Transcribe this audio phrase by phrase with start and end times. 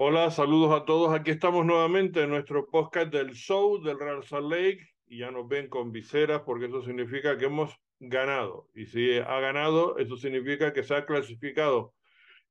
[0.00, 1.12] Hola, saludos a todos.
[1.12, 5.48] Aquí estamos nuevamente en nuestro podcast del show del Real Salt Lake y ya nos
[5.48, 8.68] ven con viseras porque eso significa que hemos ganado.
[8.76, 11.94] Y si ha ganado, eso significa que se ha clasificado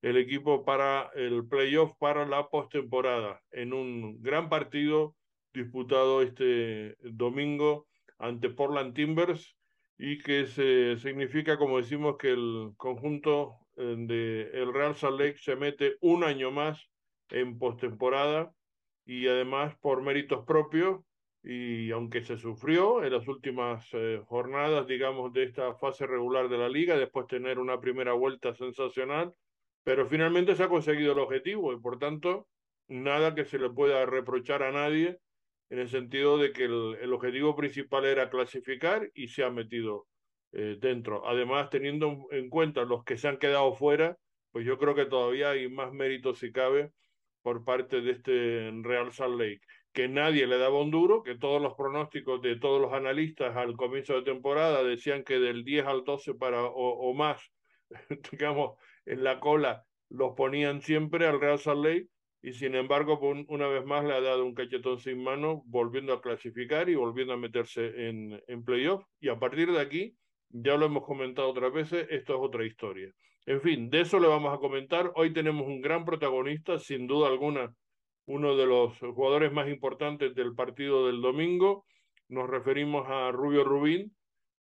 [0.02, 5.16] el equipo para el playoff para la postemporada en un gran partido
[5.54, 7.88] disputado este domingo
[8.20, 9.56] ante Portland Timbers
[9.98, 15.56] y que se, significa, como decimos, que el conjunto eh, de Real Salt Lake se
[15.56, 16.90] mete un año más
[17.30, 18.52] en postemporada
[19.06, 21.02] y además por méritos propios
[21.44, 26.58] y aunque se sufrió en las últimas eh, jornadas, digamos, de esta fase regular de
[26.58, 29.34] la liga, después tener una primera vuelta sensacional,
[29.84, 32.48] pero finalmente se ha conseguido el objetivo y por tanto
[32.90, 35.20] nada que se le pueda reprochar a nadie
[35.70, 40.08] en el sentido de que el, el objetivo principal era clasificar y se ha metido
[40.54, 41.28] eh, dentro.
[41.28, 44.18] Además, teniendo en cuenta los que se han quedado fuera,
[44.52, 46.92] pues yo creo que todavía hay más mérito si cabe
[47.48, 49.62] por parte de este Real Salt Lake,
[49.94, 53.78] que nadie le daba un duro, que todos los pronósticos de todos los analistas al
[53.78, 57.54] comienzo de temporada decían que del 10 al 12 para, o, o más,
[58.32, 62.10] digamos, en la cola los ponían siempre al Real Salt Lake
[62.42, 66.22] y sin embargo una vez más le ha dado un cachetón sin mano volviendo a
[66.22, 70.18] clasificar y volviendo a meterse en, en playoff y a partir de aquí
[70.50, 73.10] ya lo hemos comentado otras veces, esto es otra historia.
[73.48, 75.14] En fin, de eso le vamos a comentar.
[75.16, 77.74] Hoy tenemos un gran protagonista, sin duda alguna,
[78.26, 81.86] uno de los jugadores más importantes del partido del domingo.
[82.28, 84.14] Nos referimos a Rubio Rubín,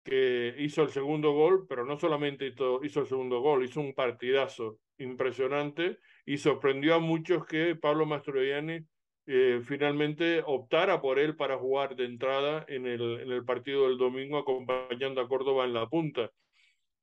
[0.04, 4.78] que hizo el segundo gol, pero no solamente hizo, el segundo gol, hizo un partidazo
[5.00, 8.86] impresionante y sorprendió a muchos que Pablo Mastroianni
[9.26, 15.22] eh, finalmente optara por él para jugar de entrada en el partido del domingo acompañando
[15.22, 16.30] a Córdoba en la punta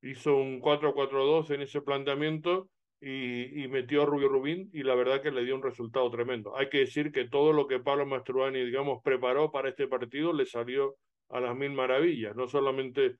[0.03, 2.69] hizo un 4-4-2 en ese planteamiento
[3.01, 6.57] y, metió a Rubio Rubín y la verdad que le dio un resultado tremendo.
[6.57, 10.47] Hay que decir que todo lo que Pablo Mastroani, digamos, preparó para este partido le
[10.47, 10.97] salió
[11.31, 13.17] a las mil maravillas, no solamente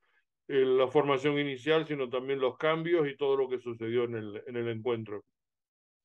[0.49, 4.43] eh, la formación inicial, sino también los cambios y todo lo que sucedió en el,
[4.47, 5.25] en encuentro.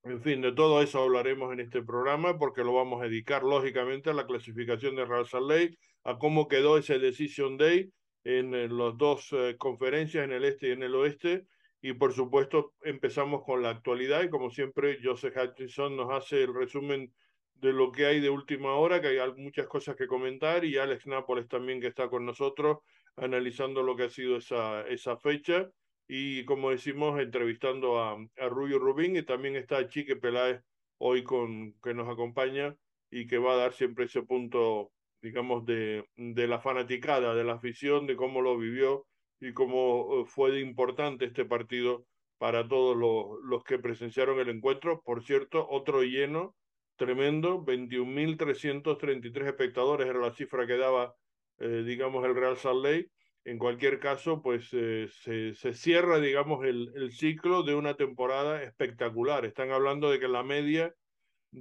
[0.03, 4.09] En fin, de todo eso hablaremos en este programa porque lo vamos a dedicar lógicamente
[4.09, 7.91] a la clasificación de Real Salt a cómo quedó ese Decision Day
[8.23, 11.45] en, las dos eh, conferencias, en el este y en el oeste.
[11.81, 16.53] Y por supuesto empezamos con la actualidad y como siempre Joseph Hutchinson nos hace el
[16.53, 17.13] resumen
[17.53, 21.07] de lo que hay de última hora, que hay muchas cosas que comentar y Alex
[21.07, 22.79] Nápoles también que está con nosotros
[23.16, 25.69] analizando lo que ha sido esa, esa fecha
[26.07, 30.61] y como decimos entrevistando a, a Rubio Rubín y también está Chique Peláez
[31.00, 32.75] hoy con que nos acompaña
[33.09, 34.91] y que va a dar siempre ese punto
[35.27, 39.05] digamos, de, de la fanaticada, de la afición, de cómo lo vivió
[39.41, 42.05] y cómo eh, fue importante este partido
[42.38, 45.01] para todos los, los que presenciaron el encuentro.
[45.03, 46.55] Por cierto, otro lleno
[46.95, 51.13] tremendo, 21.333 espectadores era la cifra que daba,
[51.59, 53.09] eh, digamos, el Real Salt Lake.
[53.44, 58.63] En cualquier caso, pues eh, se, se, cierra, digamos, el, el ciclo de una temporada
[58.63, 59.44] espectacular.
[59.45, 60.94] Están hablando de que la media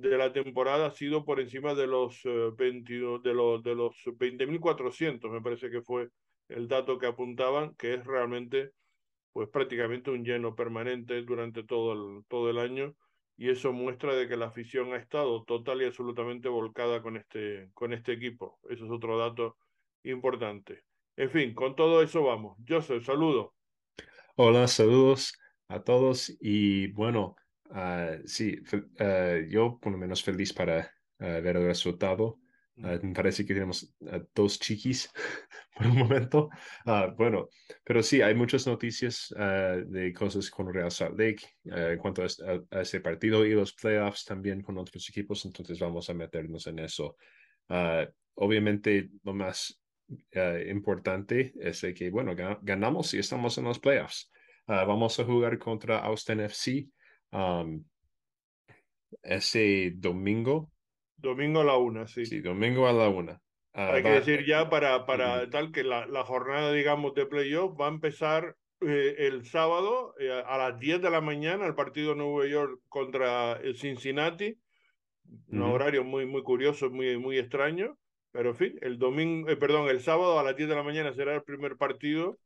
[0.00, 3.94] de la temporada ha sido por encima de los uh, 22, de los de los
[4.04, 6.08] 20.400, me parece que fue
[6.48, 8.70] el dato que apuntaban, que es realmente
[9.32, 12.94] pues prácticamente un lleno permanente durante todo el, todo el año
[13.36, 17.68] y eso muestra de que la afición ha estado total y absolutamente volcada con este,
[17.74, 18.58] con este equipo.
[18.70, 19.58] Eso es otro dato
[20.04, 20.84] importante.
[21.16, 22.56] En fin, con todo eso vamos.
[22.66, 23.54] Joseph, saludo.
[24.36, 27.36] Hola, saludos a todos y bueno,
[27.70, 30.90] Uh, sí, uh, yo por lo menos feliz para
[31.20, 32.38] uh, ver el resultado.
[32.76, 33.96] me parece que tenemos
[34.34, 35.10] dos chiquis
[35.74, 36.50] por un momento.
[37.16, 37.48] bueno,
[37.82, 42.78] pero sí, hay muchas noticias de cosas con Real Salt Lake en cuanto a, a,
[42.78, 46.80] a, ese partido y los playoffs también con otros equipos, entonces vamos a meternos en
[46.80, 47.16] eso.
[48.34, 49.80] obviamente, lo más
[50.68, 54.30] importante es que, bueno, ganamos y estamos en los playoffs.
[54.66, 56.90] vamos a jugar contra Austin FC
[57.32, 57.84] um,
[59.22, 60.70] ese domingo.
[61.16, 62.26] Domingo a la una, sí.
[62.26, 63.40] Sí, domingo a la una.
[63.74, 64.10] Uh, Hay va...
[64.10, 65.50] que decir ya para, para uh -huh.
[65.50, 70.30] tal que la, la, jornada, digamos, de playoff va a empezar eh, el sábado eh,
[70.46, 74.58] a las 10 de la mañana el partido de Nueva York contra el Cincinnati.
[75.48, 75.72] Un uh -huh.
[75.72, 77.98] horario muy, muy curioso, muy, muy extraño.
[78.32, 81.12] Pero en fin, el domingo, eh, perdón, el sábado a las 10 de la mañana
[81.14, 82.38] será el primer partido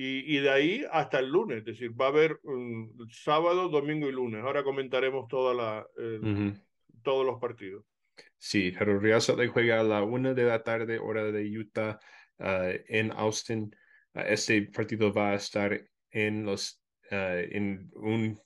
[0.00, 4.08] y, y, de ahí hasta el lunes, es decir, va a haber um, sábado, domingo
[4.08, 4.44] y lunes.
[4.44, 6.62] Ahora comentaremos toda la, eh, uh -huh.
[7.02, 7.84] todos los partidos.
[8.36, 11.98] Sí, pero Real Salt juega a la una de la tarde, hora de Utah,
[12.38, 13.74] uh, en Austin.
[14.14, 15.80] Uh, este partido va a estar
[16.12, 16.80] en los,
[17.10, 18.40] en un,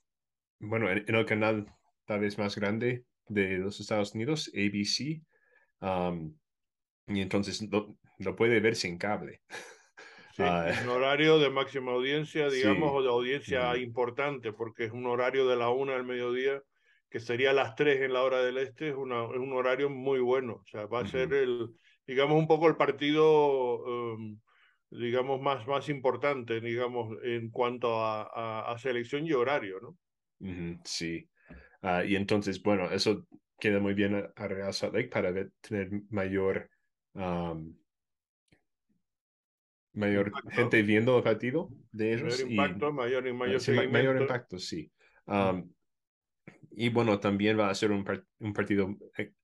[0.58, 1.66] bueno, en, en, el canal
[2.06, 5.22] tal vez más grande de los Estados Unidos, ABC,
[5.81, 6.34] um,
[7.08, 9.43] y entonces lo, puede ver sin cable.
[10.32, 15.06] Sí, ah, un horario de máxima audiencia, digamos, o de audiencia importante, porque es un
[15.06, 16.62] horario de la una al mediodía,
[17.11, 20.20] que sería las tres en la hora del este, es, una, es un horario muy
[20.20, 20.62] bueno.
[20.62, 21.69] O sea, va a ser el,
[22.06, 24.40] digamos, un poco el partido, um,
[24.90, 29.99] digamos, más, más importante, digamos, en cuanto a, a, selección y horario, ¿no?
[30.85, 31.28] sí.
[31.82, 33.26] Ah, y entonces, bueno, eso
[33.58, 36.70] queda muy bien a, Real Salt Lake para tener mayor,
[39.94, 42.32] mayor gente viendo el partido de ellos.
[42.32, 44.90] Mayor impacto, mayor, ah, mayor, sí, mayor impacto, sí.
[46.70, 48.04] y bueno, también va a ser un,
[48.38, 48.96] un partido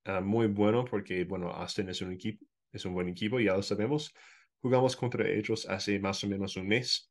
[0.04, 3.62] ah, muy bueno porque, bueno, Austin es un equipo, es un buen equipo, ya lo
[3.62, 4.12] sabemos.
[4.60, 7.10] Jugamos contra ellos hace más o menos un mes.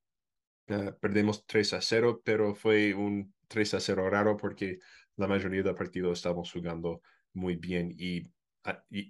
[1.00, 4.80] perdemos 3 a 0, pero fue un 3 a 0 raro porque
[5.16, 7.02] la mayoría del partido estamos jugando
[7.34, 8.24] muy bien y,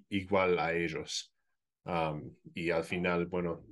[0.10, 1.34] igual a ellos.
[2.54, 3.64] Y al final, bueno,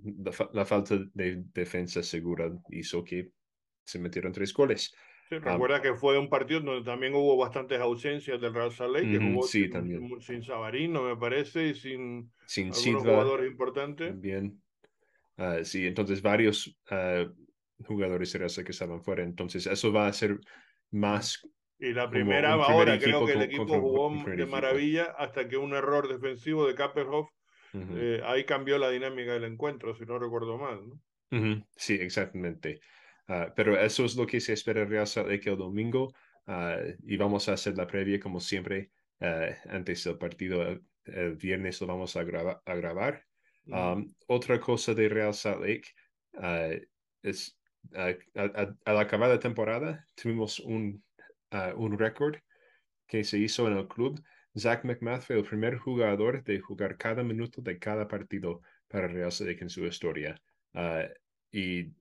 [0.53, 3.31] la, falta de defensa segura hizo que
[3.83, 4.95] se metieron tres goles.
[5.29, 9.43] recuerda que fue un partido donde también hubo bastantes ausencias del Real Salt que jugó
[9.43, 10.21] sí, sin, también.
[10.21, 14.19] sin Sabarino, me parece, y sin, sin algunos jugadores importantes.
[14.19, 14.61] Bien.
[15.37, 17.29] Ah, sí, entonces varios uh,
[17.83, 19.23] jugadores que estaban fuera.
[19.23, 20.39] Entonces eso va a ser
[20.91, 21.41] más
[21.77, 26.07] y la primera ahora creo que el equipo jugó de maravilla hasta que un error
[26.07, 27.29] defensivo de Kapperhoff
[27.95, 30.81] eh, ahí cambió la dinámica del encuentro, si no recuerdo mal.
[30.87, 31.65] ¿no?
[31.75, 32.79] Sí, exactamente.
[33.27, 36.13] Ah, pero eso es lo que se espera Real Salt Lake el domingo
[36.47, 40.63] uh, y vamos a hacer la previa como siempre uh, antes del partido.
[40.63, 43.23] El, viernes lo vamos a, a grabar.
[43.67, 45.93] Um, otra cosa de Real Salt Lake
[47.21, 47.59] es
[47.93, 51.03] al acabar la temporada tuvimos un
[51.75, 52.35] un récord
[53.07, 54.21] que se hizo en el club.
[54.57, 59.31] Zach McMath fue el primer jugador de jugar cada minuto de cada partido para Real
[59.31, 60.41] Salt en su historia.
[60.73, 61.05] Ah,
[61.51, 61.91] y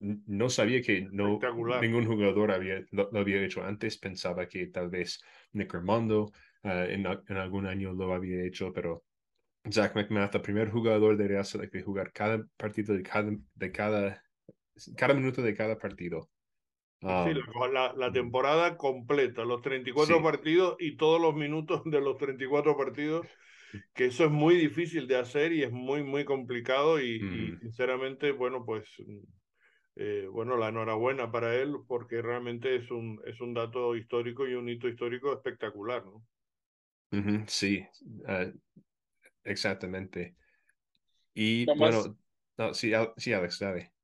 [0.00, 1.40] no sabía que no,
[1.80, 3.98] ningún jugador había, lo, había hecho antes.
[3.98, 5.20] Pensaba que tal vez
[5.52, 6.30] Nick Armando
[6.62, 9.04] ah, en, en, algún año lo había hecho, pero
[9.70, 13.72] Zach McMath, el primer jugador de Real Salt de jugar cada partido de cada, de
[13.72, 14.24] cada,
[14.96, 16.30] cada minuto de cada partido
[17.00, 22.76] sí, ah, la, temporada completa, los 34 partidos y todos los minutos de los 34
[22.76, 23.26] partidos,
[23.94, 27.20] que eso es muy difícil de hacer y es muy, muy complicado y,
[27.60, 28.84] sinceramente, bueno, pues,
[29.96, 34.54] eh, bueno, la enhorabuena para él porque realmente es un, es un dato histórico y
[34.54, 36.24] un hito histórico espectacular, ¿no?
[37.46, 37.84] sí,
[38.26, 38.46] ah,
[39.44, 40.34] exactamente.
[41.32, 42.18] Y bueno,
[42.72, 43.97] sí, sí, Alex, dale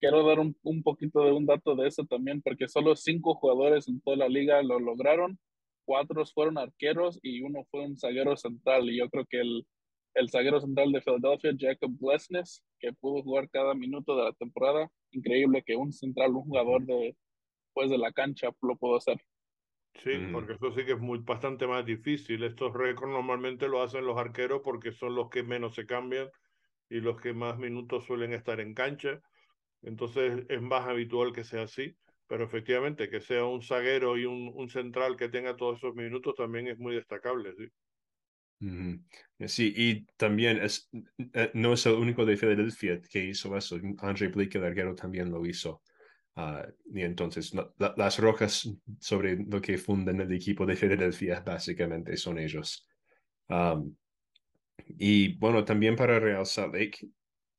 [0.00, 3.88] quiero dar un, un, poquito de un dato de eso también, porque solo cinco jugadores
[3.88, 5.38] en toda la liga lo lograron,
[5.84, 8.90] cuatro fueron arqueros y uno fue un zaguero central.
[8.90, 9.66] Y yo creo que el,
[10.14, 14.90] el zaguero central de Philadelphia, Jacob Blesness, que pudo jugar cada minuto de la temporada,
[15.12, 17.16] increíble que un central, un jugador de,
[17.72, 19.20] pues de la cancha lo pudo hacer.
[20.02, 22.42] Sí, porque eso sí que es muy, bastante más difícil.
[22.44, 26.28] Estos récords normalmente lo hacen los arqueros porque son los que menos se cambian
[26.90, 29.22] y los que más minutos suelen estar en cancha.
[29.86, 31.96] Entonces es más habitual que sea así,
[32.28, 36.34] pero efectivamente que sea un zaguero y un, un central que tenga todos esos minutos
[36.34, 37.54] también es muy destacable.
[37.56, 37.68] Sí.
[39.46, 40.88] Sí, y también es,
[41.34, 43.76] eh, no es el único de Filadelfia que hizo eso.
[43.98, 45.82] Andre Blake, el arquero, también lo hizo.
[46.36, 48.68] Uh, y entonces las rojas
[49.00, 52.86] sobre lo que fundan el equipo de Filadelfia básicamente son ellos.
[53.48, 53.94] Um,
[54.98, 57.08] y bueno, también para Real Salt Lake,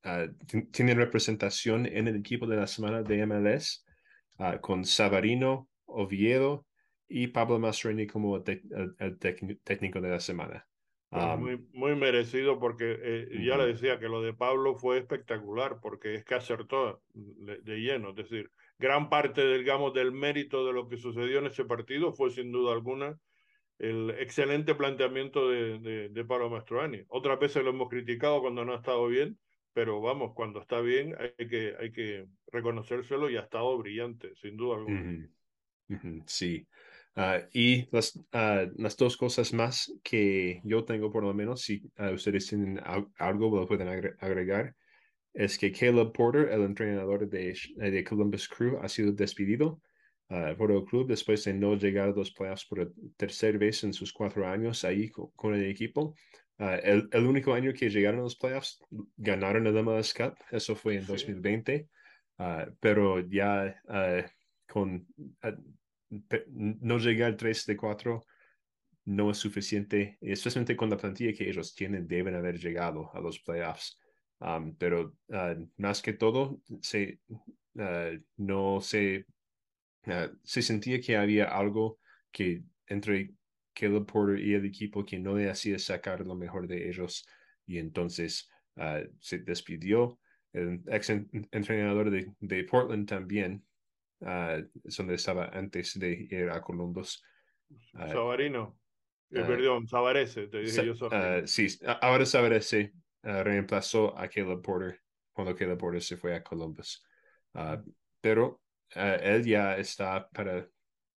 [0.08, 3.86] uh, tienen representación en el equipo de la semana de MLS
[4.38, 6.66] ah, con Savarino, Oviedo
[7.08, 9.20] y Pablo Mastroeni como el,
[9.64, 10.66] técnico de la semana.
[11.10, 15.80] Pues muy, muy, merecido porque eh, ya le decía que lo de Pablo fue espectacular
[15.82, 20.74] porque es que acertó de, de, lleno, es decir, gran parte digamos, del mérito de
[20.74, 23.18] lo que sucedió en ese partido fue sin duda alguna
[23.80, 27.04] el excelente planteamiento de, de, de Pablo Mastroeni.
[27.10, 29.38] Otras veces lo hemos criticado cuando no ha estado bien,
[29.78, 34.58] pero vamos, cuando está bien hay que, hay que reconocérselo y ha estado brillante, sin
[34.58, 35.30] duda alguna.
[36.26, 36.66] Sí.
[37.16, 41.84] Ah, y las, ah, las dos cosas más que yo tengo, por lo menos, si
[41.98, 42.82] ah, ustedes tienen
[43.20, 44.76] algo, lo pueden agregar,
[45.32, 49.80] es que Caleb Porter, el entrenador de, de Columbus Crew, ha sido despedido
[50.58, 54.12] por el club después de no llegar a los playoffs por tercera vez en sus
[54.12, 56.16] cuatro años ahí con el equipo.
[56.60, 58.80] Ah, el, el, único año que llegaron a los playoffs,
[59.16, 61.88] ganaron el MLS Cup, eso fue en 2020,
[62.40, 64.28] ah, pero ya uh,
[64.66, 65.06] con
[66.50, 68.26] no llegar al 3 de 4
[69.06, 73.40] no es suficiente, especialmente con la plantilla que ellos tienen, deben haber llegado a los
[73.40, 74.00] playoffs.
[74.40, 77.20] Um, pero uh, más que todo, se,
[77.76, 79.26] uh, no se,
[80.06, 82.00] uh, se sentía que había algo
[82.32, 83.34] que entre
[83.78, 87.28] Caleb Porter y el equipo que no le hacía sacar lo mejor de ellos
[87.66, 88.50] y entonces
[89.20, 90.20] se despidió.
[90.54, 93.64] El ex entrenador de, de Portland también,
[94.20, 97.24] donde estaba antes de ir a Columbus.
[97.94, 98.80] Sabarino.
[99.30, 100.96] Eh, perdón, Savarese, te dije yo.
[101.46, 101.68] sí,
[102.02, 102.94] ahora Savarese
[103.28, 105.02] Uh, reemplazó a Caleb Porter
[105.34, 107.04] cuando Caleb Porter se fue a Columbus.
[107.54, 107.78] Uh,
[108.22, 108.62] pero
[108.96, 110.66] uh, él ya está para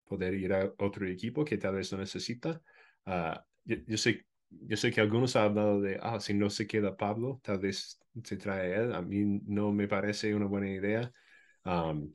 [0.08, 2.60] poder ir a otro equipo que tal vez no necesita.
[3.64, 7.40] Yo, sé, yo sé que algunos han hablado de, ah, si no se queda Pablo,
[7.42, 8.94] tal vez se trae él.
[8.94, 11.12] A mí no me parece una buena idea.
[11.64, 12.12] Um,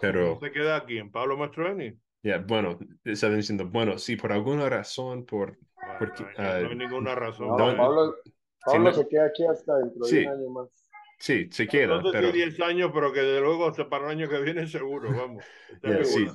[0.00, 0.38] pero...
[0.40, 1.98] ¿Se queda aquí en Pablo Mastroeni?
[2.22, 5.58] Ya, bueno, están diciendo, bueno, si por alguna razón, por...
[5.98, 7.56] porque, no, hay, ninguna razón.
[7.56, 8.16] Pablo,
[8.64, 10.89] Pablo se queda aquí hasta dentro de un año más.
[11.20, 12.00] Sí, se queda.
[12.00, 12.32] No sé pero...
[12.32, 15.44] 10 años, pero que de luego hasta para el año que viene seguro, vamos.
[16.04, 16.26] sí.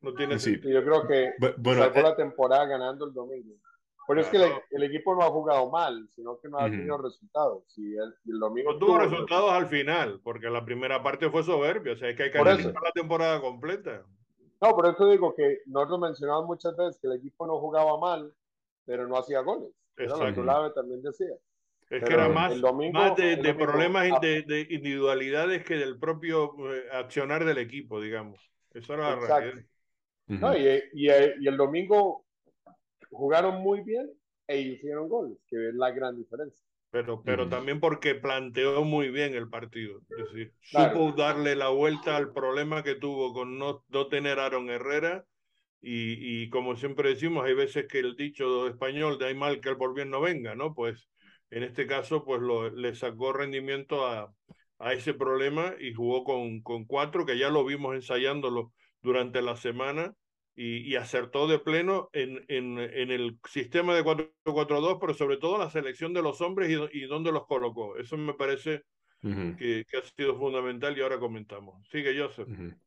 [0.00, 0.60] No tiene sí.
[0.60, 2.02] Yo creo que bueno, salvó eh...
[2.02, 3.54] la temporada ganando el domingo.
[4.08, 6.96] Pero es que el, el, equipo no ha jugado mal, sino que no ha tenido
[6.96, 7.04] uh -huh.
[7.04, 7.62] resultados.
[7.68, 11.92] Si el, el, domingo no tuvo resultados al final, porque la primera parte fue soberbia.
[11.92, 14.04] O sea, es que hay que analizar la temporada completa.
[14.60, 18.34] No, por eso digo que nosotros mencionamos muchas veces que el equipo no jugaba mal,
[18.84, 19.70] pero no hacía goles.
[19.96, 20.42] Exacto.
[20.42, 21.36] Lo también decía.
[21.92, 25.74] Es Pero que era más, domingo, más de, de problemas ah, de, de, individualidades que
[25.74, 28.40] del propio eh, accionar del equipo, digamos.
[28.72, 29.62] Eso era la realidad.
[30.28, 30.38] Uh -huh.
[30.40, 32.24] no, y, y, y, el domingo
[33.10, 34.10] jugaron muy bien
[34.46, 36.64] e hicieron goles, que es la gran diferencia.
[36.90, 37.50] Pero, pero uh -huh.
[37.50, 40.00] también porque planteó muy bien el partido.
[40.16, 40.94] Es decir, claro.
[40.94, 45.26] supo darle la vuelta al problema que tuvo con no, no tener a Aaron Herrera
[45.82, 49.68] y, y, como siempre decimos, hay veces que el dicho español de hay mal que
[49.68, 50.72] el por bien no venga, ¿no?
[50.72, 51.11] Pues
[51.52, 54.32] en este caso, pues lo, le sacó rendimiento a,
[54.78, 59.56] a ese problema y jugó con, con cuatro, que ya lo vimos ensayándolo durante la
[59.56, 60.14] semana
[60.54, 65.58] y, y acertó de pleno en, en, en el sistema de 4-4-2, pero sobre todo
[65.58, 67.96] la selección de los hombres y, y dónde los colocó.
[67.96, 68.82] Eso me parece
[69.22, 69.56] uh -huh.
[69.56, 71.86] que, que, ha sido fundamental y ahora comentamos.
[71.88, 72.48] Sigue, Joseph.
[72.48, 72.78] Uh -huh.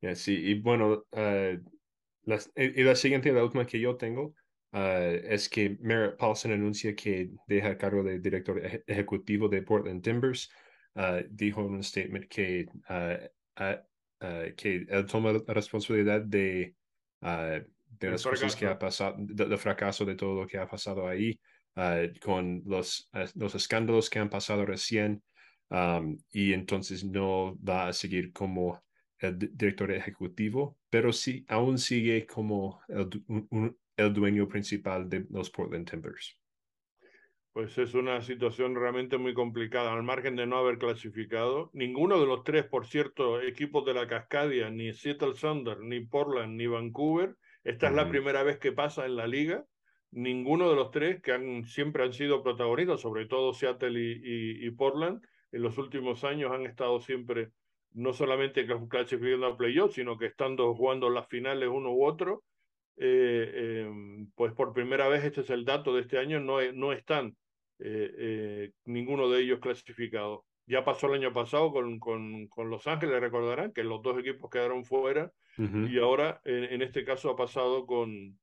[0.00, 1.58] yeah, sí, y bueno, uh,
[2.22, 4.34] la, y la siguiente, la última que yo tengo,
[4.74, 10.50] uh, es que Merritt Paulson anuncia que deja cargo de director ejecutivo de Portland Timbers.
[10.94, 12.68] Uh, dijo en un statement que,
[14.56, 16.74] que él toma la responsabilidad de,
[17.20, 21.08] de las cosas que ha pasado, del de fracaso de todo lo que ha pasado
[21.08, 21.40] ahí,
[22.20, 25.22] con los, los escándalos que han pasado recién.
[25.70, 28.84] Um, y entonces no va a seguir como
[29.18, 33.08] el director ejecutivo, pero sí, aún sigue como el,
[33.50, 36.38] un, el dueño principal de los Portland Timbers.
[37.52, 41.70] Pues es una situación realmente muy complicada, al margen de no haber clasificado.
[41.72, 46.56] Ninguno de los tres, por cierto, equipos de la Cascadia, ni Seattle Thunder, ni Portland,
[46.56, 47.92] ni Vancouver, esta uh -huh.
[47.92, 49.64] es la primera vez que pasa en la liga.
[50.10, 54.66] Ninguno de los tres, que han, siempre han sido protagonistas, sobre todo Seattle y, y,
[54.66, 57.50] y Portland, en los últimos años han estado siempre
[57.92, 62.42] no solamente clasificando a playoffs, sino que estando jugando las finales uno u otro,
[62.96, 66.92] eh, eh, pues por primera vez, este es el dato de este año, no, no
[66.92, 67.36] están
[67.78, 70.40] eh, ninguno de ellos clasificados.
[70.66, 74.50] Ya pasó el año pasado con, con, con, Los Ángeles, recordarán que los dos equipos
[74.50, 75.90] quedaron fuera, uh -huh.
[75.90, 78.38] y ahora en, en, este caso ha pasado con,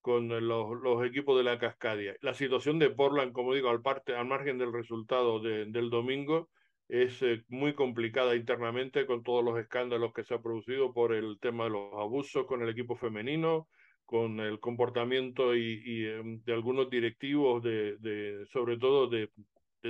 [0.00, 2.16] con los, los, equipos de la Cascadia.
[2.20, 6.48] La situación de Portland, como digo, al, parte, al margen del resultado de, del domingo,
[6.88, 11.38] es eh, muy complicada internamente con todos los escándalos que se ha producido por el
[11.40, 13.68] tema de los abusos con el equipo femenino,
[14.06, 19.30] con el comportamiento y, um, de algunos directivos, de, sobre todo de,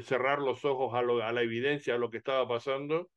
[0.02, 3.08] cerrar los ojos a, la evidencia, a lo que estaba pasando,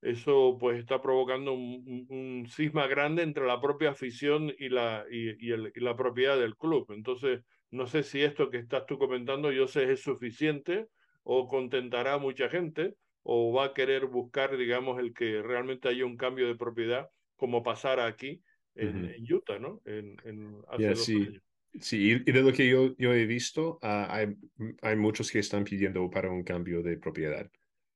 [0.00, 5.34] eso pues está provocando un, un cisma grande entre la propia afición y la, y,
[5.80, 6.86] la propiedad del club.
[6.90, 10.88] Entonces, no sé si esto que estás tú comentando, yo sé, es suficiente
[11.22, 16.06] o contentará a mucha gente o va a querer buscar, digamos, el que realmente haya
[16.06, 18.42] un cambio de propiedad, como pasara aquí,
[18.76, 19.14] en, uh -huh.
[19.16, 19.82] en Utah, ¿no?
[19.84, 21.16] En, en hace yeah, sí.
[21.16, 21.42] Años.
[21.80, 24.36] Sí, y de lo que yo, yo he visto, uh, hay,
[24.82, 27.50] hay muchos que están pidiendo para un cambio de propiedad.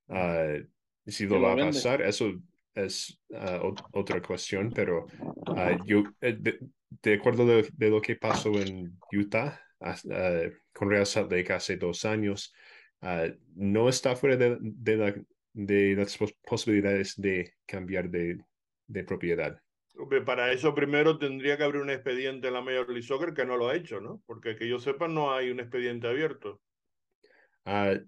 [0.09, 0.67] Uh,
[1.07, 2.33] si lo va a pasar, eso
[2.75, 5.07] es uh, otra cuestión, pero
[5.87, 6.59] yo, eh, de,
[7.03, 9.61] de, acuerdo de, de, lo que pasó en Utah
[10.73, 12.53] con Real Salt Lake hace dos años,
[13.55, 15.15] no está fuera de, de, la,
[15.55, 18.39] de las posibilidades de cambiar de,
[18.87, 19.61] de propiedad.
[20.25, 23.57] Para eso primero tendría que abrir un expediente en la Major League Soccer que no
[23.57, 24.23] lo ha hecho, ¿no?
[24.27, 26.61] Porque que yo sepa no hay un expediente abierto.
[27.67, 27.99] Uh,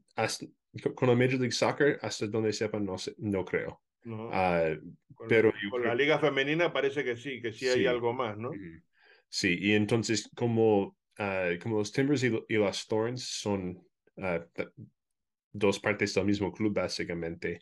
[0.94, 3.82] con la Major League Soccer, hasta donde sepa, no, no creo.
[4.04, 4.28] No.
[4.28, 4.80] Uh,
[5.14, 8.50] con, pero con la liga femenina parece que sí, que sí, hay algo más, ¿no?
[9.28, 13.86] Sí, y entonces como, uh, como los Timbers y, y, las Thorns son
[15.52, 17.60] dos partes del mismo club básicamente,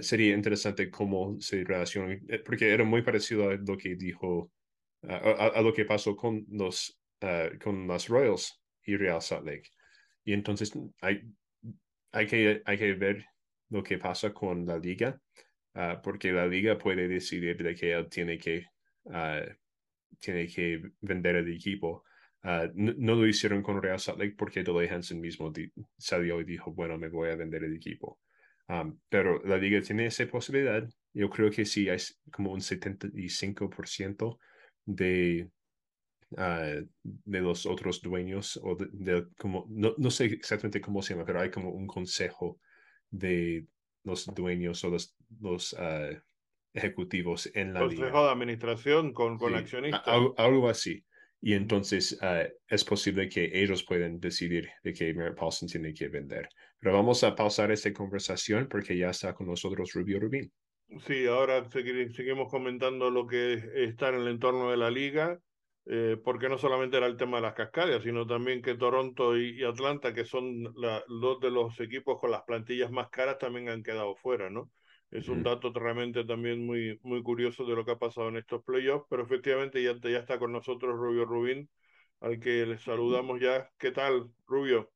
[0.00, 4.50] sería interesante cómo se relacionan, eh, porque era muy parecido a lo que dijo,
[5.02, 7.00] a, lo que pasó con los,
[7.62, 9.70] con las Royals y Real Salt Lake.
[10.24, 11.22] Y entonces hay,
[12.12, 13.24] hay, que, hay que ver
[13.68, 15.20] lo que pasa con la liga,
[16.02, 18.66] porque la liga puede decidir de que él tiene que,
[20.18, 22.04] tiene que vender el equipo.
[22.74, 25.52] no, lo hicieron con Real Salt Lake porque Dolly Hansen mismo
[25.96, 28.18] salió y dijo, bueno, me voy a vender el equipo.
[28.70, 30.88] Um, pero la liga tiene esa posibilidad.
[31.12, 31.98] Yo creo que sí hay
[32.30, 34.38] como un 75%
[34.84, 35.50] de,
[36.30, 41.26] uh, de los otros dueños, o de, como, no, no, sé exactamente cómo se llama,
[41.26, 42.60] pero hay como un consejo
[43.10, 43.66] de
[44.04, 46.16] los dueños o los, los uh,
[46.72, 48.02] ejecutivos en la liga.
[48.02, 50.06] Consejo de administración con, con accionistas.
[50.36, 51.04] Algo, así.
[51.40, 56.06] Y entonces uh, es posible que ellos puedan decidir de que Merritt Paulson tiene que
[56.06, 56.48] vender.
[56.80, 60.50] Pero vamos a pausar esta conversación porque ya está con nosotros Rubio Rubín.
[61.06, 65.38] Sí, ahora seguimos comentando lo que está en el entorno de la liga,
[65.86, 69.62] eh, porque no solamente era el tema de las cascadas, sino también que Toronto y,
[69.62, 74.16] Atlanta, que son dos de los equipos con las plantillas más caras, también han quedado
[74.16, 74.70] fuera, ¿no?
[75.10, 78.62] Es un dato realmente también muy, muy curioso de lo que ha pasado en estos
[78.64, 81.68] playoffs, pero efectivamente ya, ya está con nosotros Rubio Rubín,
[82.20, 83.68] al que le saludamos ya.
[83.76, 84.90] ¿Qué tal, Rubio?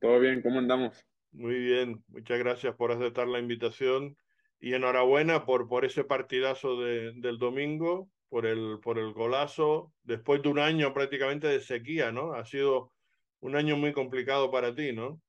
[0.00, 1.04] Todo bien, ¿cómo andamos?
[1.32, 4.16] Muy bien, muchas gracias por aceptar la invitación
[4.60, 10.42] y enhorabuena por, por ese partidazo de, del domingo, por el, por el golazo, después
[10.42, 12.32] de un año prácticamente de sequía, ¿no?
[12.32, 12.92] Ha sido
[13.40, 15.20] un año muy complicado para ti, ¿no?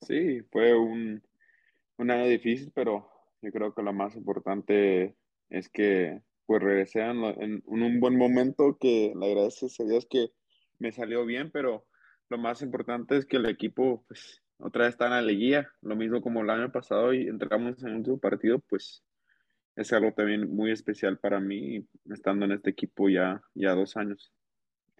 [0.00, 1.22] Sí, fue un,
[1.98, 3.10] un año difícil, pero
[3.42, 5.16] yo creo que lo más importante
[5.50, 10.30] es que pues regresé en, en, un buen momento, que le agradeces a Dios que
[10.78, 11.86] me salió bien, pero
[12.30, 15.96] lo más importante es que el equipo, pues, otra vez está en la liguilla, lo
[15.96, 19.04] mismo como el año pasado y entramos en un partido, pues,
[19.76, 24.32] es algo también muy especial para mí, estando en este equipo ya, ya dos años.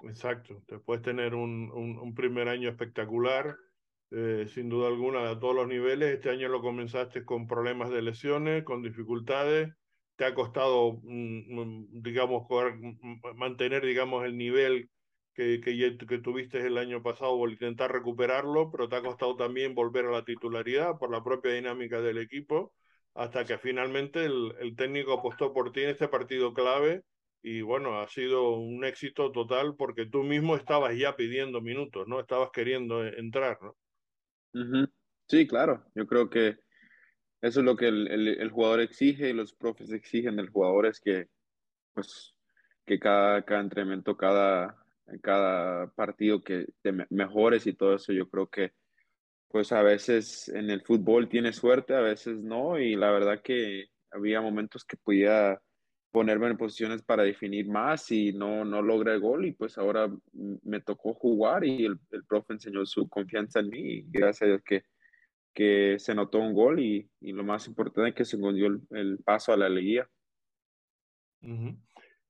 [0.05, 3.57] Exacto, después tener un, un, primer año espectacular,
[4.11, 6.15] eh, sin duda alguna, a todos los niveles.
[6.15, 9.73] Este año lo comenzaste con problemas de lesiones, con dificultades.
[10.17, 12.47] Te ha costado, mm, mm, digamos,
[13.37, 14.89] mantener, digamos, el nivel
[15.35, 20.07] que, que, tuviste el año pasado o intentar recuperarlo, pero te ha costado también volver
[20.07, 22.75] a la titularidad por la propia dinámica del equipo,
[23.15, 27.05] hasta que finalmente el, el técnico apostó por ti en este partido clave
[27.43, 32.21] y bueno, ha sido un éxito total porque tú mismo estabas ya pidiendo minutos, ¿no?
[32.21, 33.77] Estabas queriendo entrar, ¿no?
[35.27, 36.59] Sí, claro, yo creo que
[37.41, 40.87] eso es lo que el, el, el, jugador exige y los profes exigen del jugador
[40.87, 41.29] es que
[41.95, 42.35] pues
[42.85, 44.80] que cada, cada entrenamiento, cada,
[45.23, 48.13] cada partido que te mejores y todo eso.
[48.13, 48.73] Yo creo que
[49.49, 53.87] pues a veces en el fútbol tienes suerte, a veces no, y la verdad que
[54.13, 55.61] había momentos que podía
[56.13, 60.09] ponerme en posiciones para definir más y no, no logré el gol y pues ahora
[60.33, 64.47] me tocó jugar y el, el profe enseñó su confianza en mí y gracias a
[64.47, 64.85] Dios que,
[65.55, 68.81] que se notó un gol y, y lo más importante es que se dio el,
[68.91, 70.09] el paso a la alegría.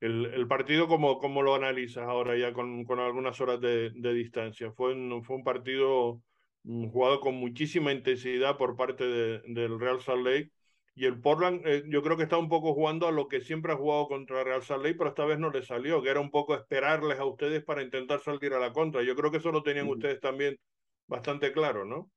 [0.00, 4.14] El, el partido, ¿cómo, ¿cómo, lo analizas ahora ya con, con algunas horas de, de,
[4.14, 4.72] distancia?
[4.72, 6.22] Fue un, fue un partido
[6.64, 10.50] mm, jugado con muchísima intensidad por parte de, del Real Salt Lake
[10.94, 13.72] y el Portland eh, yo creo que está un poco jugando a lo que siempre
[13.72, 16.30] ha jugado contra Real Salt Lake, pero esta vez no le salió, que era un
[16.30, 19.02] poco esperarles a ustedes para intentar salir a la contra.
[19.02, 20.58] Yo creo que eso lo tenían ustedes también
[21.06, 22.10] bastante claro, ¿no?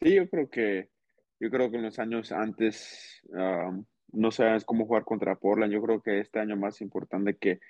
[0.00, 0.88] Sí, yo creo que
[1.40, 3.22] yo creo que en los años antes
[4.12, 5.72] no sabíamos cómo jugar contra Portland.
[5.72, 7.60] Yo creo que este año más importante que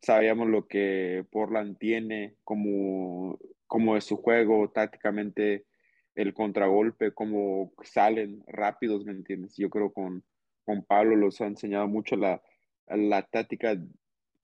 [0.00, 5.64] sabíamos lo que Portland tiene como, como es su juego tácticamente,
[6.14, 9.56] el contragolpe, cómo salen rápidos, ¿me entiendes?
[9.56, 10.24] Yo creo con,
[10.64, 12.42] con Pablo los ha enseñado mucho la,
[12.88, 13.76] la táctica,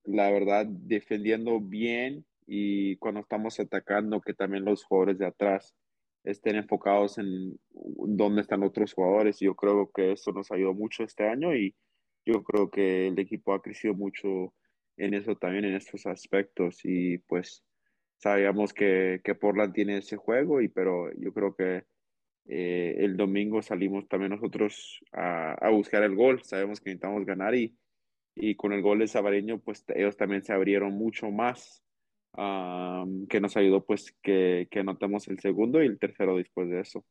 [0.05, 5.75] la verdad, defendiendo bien y cuando estamos atacando, que también los jugadores de atrás
[6.25, 9.41] estén enfocados en dónde están otros jugadores.
[9.41, 11.75] Yo creo que eso nos ayudó mucho este año y
[12.25, 14.55] yo creo que el equipo ha crecido mucho
[14.97, 16.81] en eso también, en estos aspectos.
[16.85, 17.65] Y pues
[18.19, 21.85] sabíamos que, que Portland tiene ese juego, y, pero yo creo que
[22.47, 26.43] eh, el domingo salimos también nosotros a, a, buscar el gol.
[26.43, 27.77] Sabemos que necesitamos ganar y,
[28.35, 31.83] y con el gol de Sabareño, pues ellos también se abrieron mucho más,
[33.29, 37.05] que nos ayudó pues que, que anotamos el segundo y el tercero después de eso.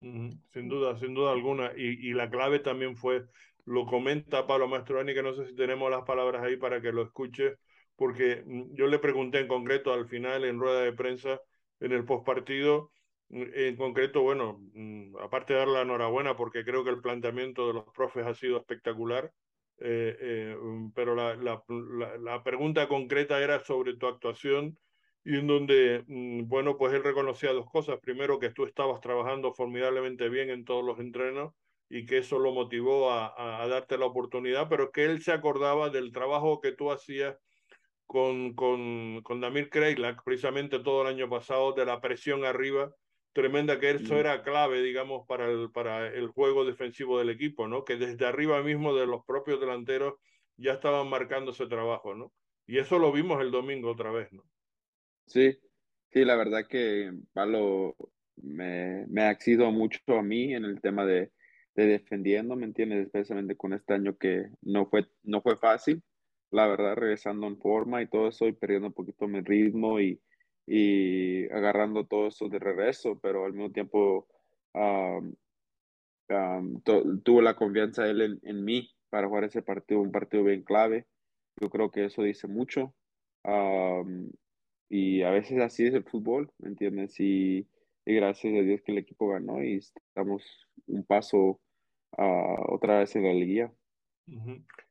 [0.00, 1.72] Sin duda, sin duda alguna.
[1.76, 3.24] Y, y, la clave también fue,
[3.64, 7.02] lo comenta Pablo Mastroani, que no sé si tenemos las palabras ahí para que lo
[7.02, 7.56] escuche,
[7.96, 11.40] porque mm, yo le pregunté en concreto al final en rueda de prensa,
[11.80, 12.92] en el postpartido,
[13.30, 17.66] mm, en concreto, bueno, mm, aparte de dar la enhorabuena, porque creo que el planteamiento
[17.66, 19.32] de los profes ha sido espectacular,
[19.80, 20.56] eh, eh,
[20.94, 21.62] pero la, la,
[22.18, 24.78] la, pregunta concreta era sobre tu actuación
[25.24, 26.04] y en donde,
[26.46, 27.98] bueno, pues él reconocía dos cosas.
[28.00, 31.54] Primero, que tú estabas trabajando formidablemente bien en todos los entrenos
[31.88, 35.90] y que eso lo motivó a, a darte la oportunidad, pero que él se acordaba
[35.90, 37.36] del trabajo que tú hacías
[38.06, 42.90] con, con, con Damir Kreilak, precisamente todo el año pasado, de la presión arriba
[43.32, 47.84] tremenda, que eso era clave, digamos, para el, para el juego defensivo del equipo, ¿no?
[47.84, 50.14] Que desde arriba mismo de los propios delanteros
[50.56, 52.32] ya estaban marcando ese trabajo, ¿no?
[52.66, 54.42] Y eso lo vimos el domingo otra vez, ¿no?
[55.26, 55.58] Sí,
[56.10, 57.96] sí, la verdad que Pablo
[58.36, 61.30] me, me ha exigido mucho a mí en el tema de,
[61.74, 63.06] de defendiendo, ¿me entiendes?
[63.06, 66.02] Especialmente con este año que no fue, no fue fácil,
[66.50, 70.20] la verdad, regresando en forma y todo eso y perdiendo un poquito mi ritmo y,
[70.68, 74.28] y agarrando todo eso de regreso, pero al mismo tiempo
[77.24, 81.06] tuvo la confianza él en, mí para jugar ese partido, un partido bien clave.
[81.60, 82.94] Yo creo que eso dice mucho.
[84.90, 87.18] y a veces así es el fútbol, ¿me entiendes?
[87.18, 87.66] Y,
[88.04, 91.60] y, gracias a Dios que el equipo ganó y estamos un paso
[92.10, 93.72] otra vez en la liga.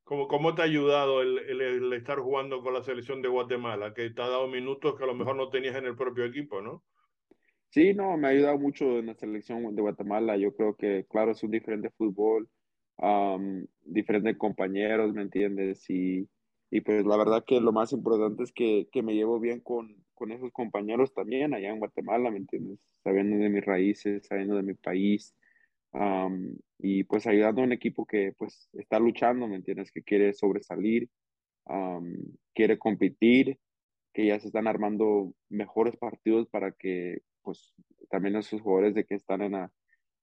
[0.07, 3.93] ¿Cómo, ¿Cómo, te ha ayudado el, el, estar jugando con la selección de Guatemala?
[3.93, 6.61] Que te ha dado minutos que a lo mejor no tenías en el propio equipo,
[6.61, 6.81] ¿no?
[7.71, 10.37] Sí, no, me ha ayudado mucho en la selección de Guatemala.
[10.37, 12.47] Yo creo que, claro, es un diferente fútbol,
[13.83, 15.89] diferentes compañeros, ¿me entiendes?
[15.89, 16.29] Y,
[16.71, 19.93] y, pues la verdad que lo más importante es que, que me llevo bien con,
[20.13, 22.79] con esos compañeros también allá en Guatemala, ¿me entiendes?
[23.03, 25.35] Sabiendo de mis raíces, sabiendo de mi país
[26.79, 29.91] y pues ayudando a un equipo que pues está luchando, ¿me entiendes?
[29.91, 31.09] Que quiere sobresalir,
[32.53, 33.57] quiere competir,
[34.13, 37.73] que ya se están armando mejores partidos para que pues
[38.09, 39.71] también esos jugadores de que están en la,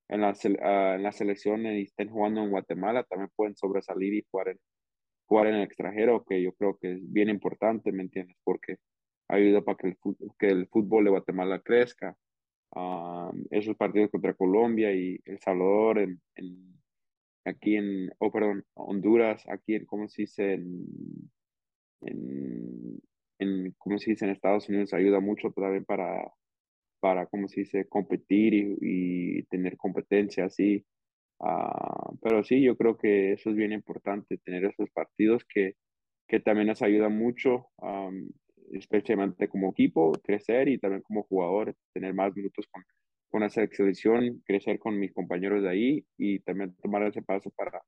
[0.09, 4.25] en la, ah, en la selección y estén jugando en Guatemala también pueden sobresalir y
[4.29, 4.59] jugar en,
[5.25, 8.37] jugar en el extranjero, que yo creo que es bien importante, ¿me entiendes?
[8.43, 8.77] Porque
[9.27, 9.97] ayuda para que el,
[10.37, 12.15] que el fútbol de Guatemala crezca
[13.49, 16.21] esos partidos contra Colombia y El Salvador, en,
[17.45, 20.53] aquí en, oh, perdón, Honduras, aquí en, ¿cómo se dice?
[20.53, 20.85] En,
[22.01, 22.99] en,
[23.39, 24.25] en, ¿cómo se dice?
[24.25, 26.31] En Estados Unidos ayuda mucho también para,
[26.99, 27.87] para ¿cómo se dice?
[27.87, 30.85] Competir y, y tener competencia así.
[31.39, 35.75] Ah, pero sí, yo creo que eso es bien importante, tener esos partidos que,
[36.27, 37.67] que también nos ayuda mucho
[38.71, 42.83] especialmente como equipo, crecer y también como jugador, tener más minutos con,
[43.29, 47.81] con esa selección, crecer con mis compañeros de ahí y también tomar ese paso para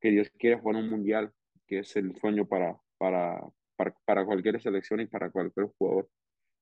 [0.00, 1.32] que Dios quiera jugar un mundial,
[1.66, 3.40] que es el sueño para, para,
[3.76, 6.08] para, cualquier selección y para cualquier jugador.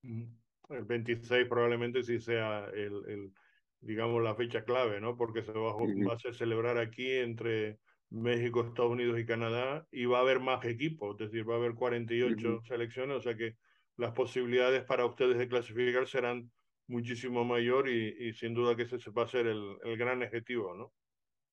[0.02, 3.32] El 26 probablemente sí sea el, el
[3.80, 5.16] digamos, la fecha clave, ¿no?
[5.16, 7.78] Porque se va, a, a celebrar aquí entre
[8.12, 11.58] México, Estados Unidos y Canadá, y va a haber más equipos, es decir, va a
[11.58, 13.56] haber 48 selecciones, o sea que
[13.96, 16.50] las posibilidades para ustedes de clasificar serán
[16.88, 20.92] muchísimo mayor y, sin duda que ese va a ser el, el, gran objetivo, ¿no?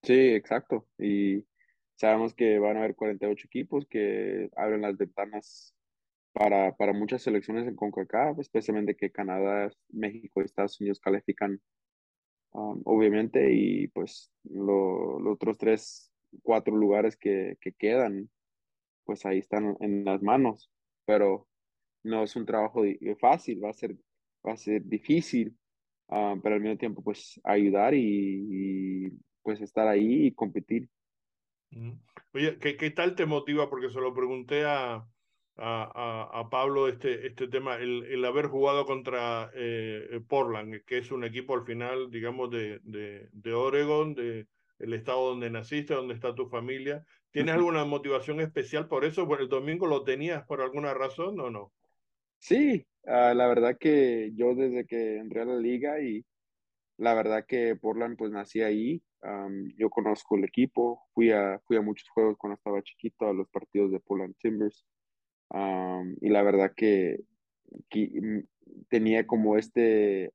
[0.03, 0.87] Sí, exacto.
[0.97, 1.45] Y
[1.95, 5.73] sabemos que van a haber 48 equipos que abren las ventanas
[6.33, 11.61] para, para muchas selecciones en CONCACAF, especialmente que Canadá, México y Estados Unidos califican,
[12.51, 16.11] um, obviamente, y pues los otros tres
[16.43, 18.29] cuatro lugares que, que quedan,
[19.05, 20.71] pues ahí están en las manos,
[21.05, 21.47] pero
[22.03, 22.83] no es un trabajo
[23.19, 23.95] fácil, va a ser,
[24.45, 25.57] va a ser difícil,
[26.09, 29.09] ah, pero al mismo tiempo pues ayudar y,
[29.41, 30.89] pues estar ahí y competir.
[32.33, 33.69] Oye, ¿qué, ¿qué, tal te motiva?
[33.69, 35.05] Porque se lo pregunté a,
[35.57, 41.11] a, a Pablo este, este tema, el, el haber jugado contra eh, Portland, que es
[41.11, 44.47] un equipo al final, digamos, de, de, de Oregon, de,
[44.79, 47.05] el estado donde naciste, donde está tu familia.
[47.31, 49.27] ¿Tienes alguna motivación especial por eso?
[49.27, 51.71] ¿Por el domingo lo tenías por alguna razón o no?
[52.39, 56.25] Sí, ah, la verdad que yo desde que entré a la liga y
[56.97, 59.01] la verdad que Portland pues nací ahí,
[59.77, 63.49] yo conozco el equipo, fui a, fui a muchos juegos cuando estaba chiquito, a los
[63.49, 64.85] partidos de Portland Timbers
[66.21, 67.19] y la verdad que,
[67.89, 70.33] que, mm, tenía como este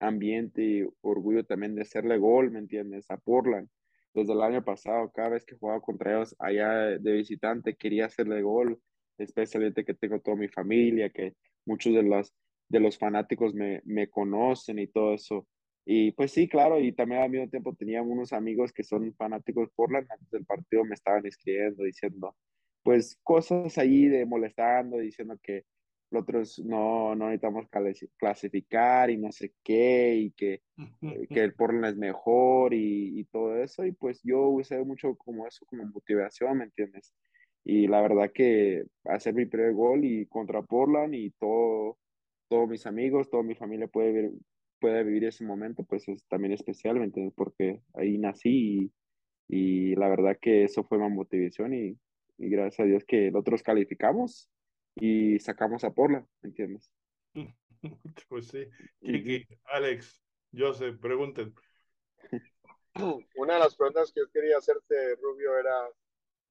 [0.00, 3.10] ambiente y orgullo también de hacerle gol, ¿me entiendes?
[3.10, 3.68] A Portland.
[4.14, 8.42] desde el año pasado, cada vez que jugaba contra ellos allá de visitante, quería hacerle
[8.42, 8.80] gol,
[9.18, 11.34] especialmente que tengo toda mi familia, que
[11.66, 12.32] muchos de, las,
[12.68, 15.46] de los fanáticos me, me conocen y todo eso.
[15.84, 19.70] Y pues sí, claro, y también al mismo tiempo tenía unos amigos que son fanáticos
[19.74, 22.34] por la antes del partido me estaban escribiendo, diciendo,
[22.82, 25.64] pues cosas ahí de molestando, diciendo que
[26.10, 27.66] los otros no, no necesitamos
[28.16, 30.62] clasificar y no sé qué, y que,
[31.28, 35.46] que el Portland es mejor y, y, todo eso, y pues yo usé mucho como
[35.46, 37.12] eso como motivación, ¿me entiendes?
[37.64, 41.98] Y la verdad que hacer mi primer gol y contra Portland y todo,
[42.48, 44.30] todos mis amigos, toda mi familia puede, ver,
[44.78, 47.34] puede vivir ese momento, pues es también especial, ¿me entiendes?
[47.36, 48.92] Porque ahí nací
[49.48, 51.98] y, y la verdad que eso fue mi motivación y,
[52.38, 54.48] y gracias a Dios que nosotros calificamos
[54.96, 56.90] y sacamos a Porla, ¿entiendes?
[58.28, 58.68] Pues sí.
[59.00, 60.20] Kiki, Alex,
[60.52, 61.54] Joseph, pregunten.
[63.36, 65.88] Una de las preguntas que yo quería hacerte, Rubio, era,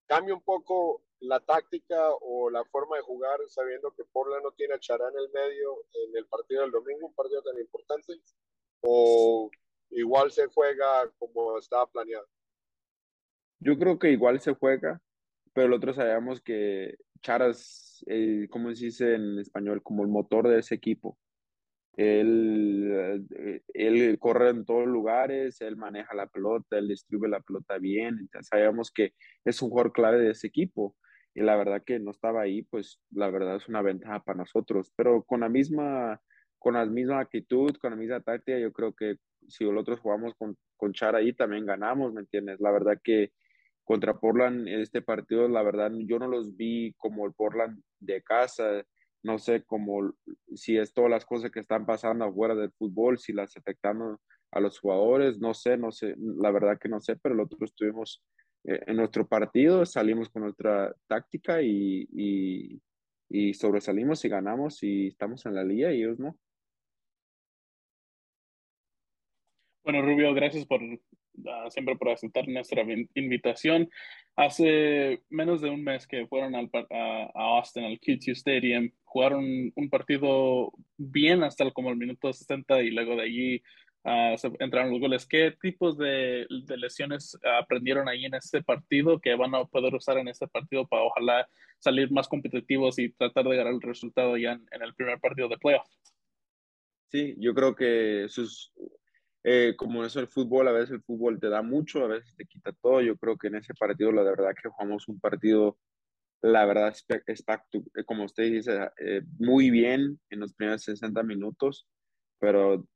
[0.06, 4.76] ¿cambia un poco la táctica o la forma de jugar sabiendo que Porla no tiene
[4.76, 8.14] a Chará en el medio en el partido del domingo, un partido tan importante?
[8.82, 9.50] ¿O
[9.90, 12.28] igual se juega como estaba planeado?
[13.60, 15.02] Yo creo que igual se juega,
[15.54, 19.82] pero nosotros sabemos que Charas, eh, ¿cómo se dice en español?
[19.82, 21.18] Como el motor de ese equipo.
[21.98, 27.80] Él, eh, él corre en todos lugares, él maneja la pelota, él distribuye la pelota
[27.80, 30.96] bien, entonces sabemos que es un jugador clave de ese equipo
[31.34, 34.94] y la verdad que no estaba ahí, pues la verdad es una ventaja para nosotros,
[34.96, 36.22] pero con la misma,
[36.60, 39.16] con la misma actitud, con la misma táctica, yo creo que
[39.48, 42.60] si nosotros jugamos con, con Chara ahí también ganamos, ¿me entiendes?
[42.60, 43.32] La verdad que
[43.86, 48.84] contra Portland este partido, la verdad, yo no los vi como el Portland de casa,
[49.24, 50.14] no sé cómo
[50.54, 54.20] si es todas las cosas que están pasando afuera del fútbol, si las afectando
[54.52, 58.24] a los jugadores, no sé, no sé, la verdad que no sé, pero nosotros estuvimos
[58.66, 62.82] eh, en nuestro partido, salimos con nuestra táctica y, y,
[63.30, 66.38] y sobresalimos y ganamos y estamos en la liga y ellos no.
[69.84, 70.82] Bueno, Rubio, gracias por
[71.70, 73.90] siempre por aceptar nuestra invitación.
[74.36, 79.90] Hace menos de un mes que fueron al, a, Austin, al QT Stadium, jugaron un
[79.90, 83.64] partido bien hasta como el minuto 60 y luego de allí
[84.04, 85.26] uh, se entraron los goles.
[85.26, 90.18] ¿Qué tipos de, de, lesiones aprendieron ahí en este partido que van a poder usar
[90.18, 91.48] en este partido para ojalá
[91.80, 95.48] salir más competitivos y tratar de ganar el resultado ya en, en el primer partido
[95.48, 95.88] de playoff?
[97.10, 98.74] Sí, yo creo que sus
[99.48, 102.46] eh, como eso el fútbol, a veces el fútbol te da mucho, a veces te
[102.46, 103.00] quita todo.
[103.02, 105.78] Yo creo que en ese partido, la verdad que jugamos un partido,
[106.42, 111.88] la verdad, eh, como usted dice, eh, muy bien en los primeros 60 minutos,
[112.40, 112.88] pero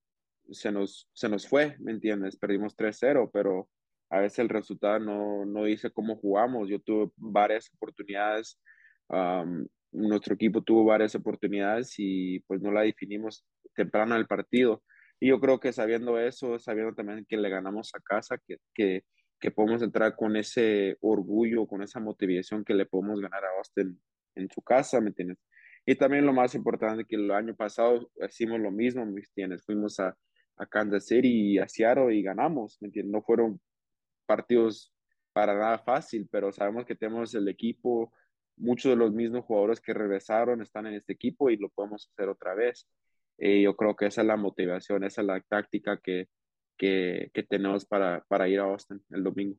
[0.50, 2.36] se nos, se nos fue, ¿me entiendes?
[2.36, 3.70] Perdimos 3-0, pero
[4.10, 6.68] a veces el resultado no, no dice cómo jugamos.
[6.68, 8.60] Yo tuve varias oportunidades,
[9.92, 14.82] nuestro equipo tuvo varias oportunidades y pues no la definimos temprano en el partido
[15.20, 19.04] y yo creo que sabiendo eso, sabiendo también que le ganamos a casa, que, que,
[19.40, 24.00] que podemos entrar con ese orgullo, con esa motivación que le podemos ganar a Austin
[24.36, 25.38] en su casa, ¿me entiendes?
[25.86, 29.64] Y también lo más importante que el año pasado hicimos lo mismo, ¿me entiendes?
[29.66, 30.16] Fuimos a,
[30.58, 33.12] a Kansas City y a Seattle y ganamos, ¿me entiendes?
[33.12, 33.60] No fueron
[34.26, 34.94] partidos
[35.34, 38.14] para nada fácil, pero sabemos que tenemos el equipo,
[38.58, 42.30] muchos de los mismos jugadores que regresaron están en este equipo y lo podemos hacer
[42.30, 42.88] otra vez.
[43.42, 46.28] Y yo creo que esa es la motivación, esa es la táctica que,
[46.78, 49.58] que, que tenemos para, para ir a Austin el domingo.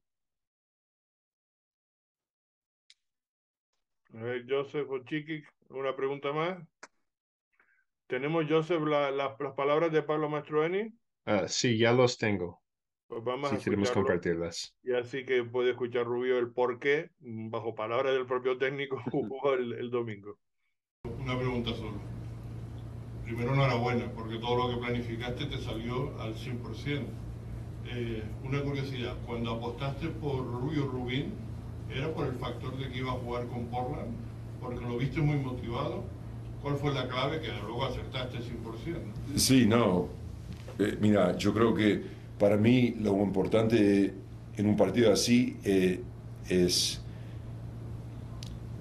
[4.47, 6.59] Joseph Chiqui, una pregunta más.
[8.07, 10.93] ¿Tenemos, Joseph, la, las palabras de Pablo Mastroeni?
[11.27, 12.61] Uh, sí, ya los tengo.
[13.07, 14.77] Pues vamos a queremos compartirlas.
[14.83, 19.55] Y así que puede escuchar Rubio el por qué, bajo palabras del propio técnico, jugó
[19.55, 20.39] el, el domingo.
[21.05, 22.20] Una pregunta solo
[23.25, 27.05] primero enhorabuena, porque todo lo que planificaste te salió al 100%.
[27.93, 31.33] Eh, una curiosidad, cuando apostaste por Rubio Rubín,
[31.93, 34.15] ¿era por el factor de que iba a jugar con Portland?
[34.61, 36.05] Porque lo viste muy motivado.
[36.63, 39.37] ¿Cuál fue la clave que luego acertaste 100%?
[39.37, 40.09] Sí, no.
[40.79, 42.03] Eh, mira, yo creo que
[42.39, 44.15] para mí lo importante
[44.57, 46.03] en un partido así eh,
[46.49, 47.01] es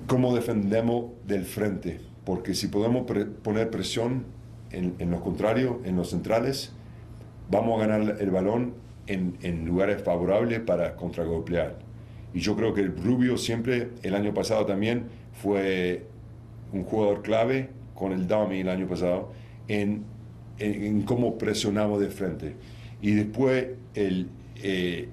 [0.08, 3.08] cómo defendemos del frente, porque si podemos
[3.42, 4.24] poner presión
[4.70, 6.72] en, lo contrario, en los centrales,
[7.50, 8.76] vamos a ganar el balón
[9.08, 11.80] en, en lugares favorables para contragolpear.
[12.32, 15.06] Y yo creo que el Rubio siempre, el año pasado también,
[15.42, 16.06] fue
[16.72, 19.32] un jugador clave con el Dami el año pasado
[19.68, 20.04] en,
[20.60, 22.54] en, cómo presionamos de frente.
[23.02, 24.28] Y después el,
[24.62, 25.10] eh,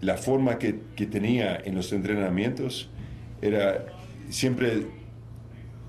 [0.00, 2.90] la forma que, que tenía en los entrenamientos
[3.40, 3.86] era
[4.28, 4.97] siempre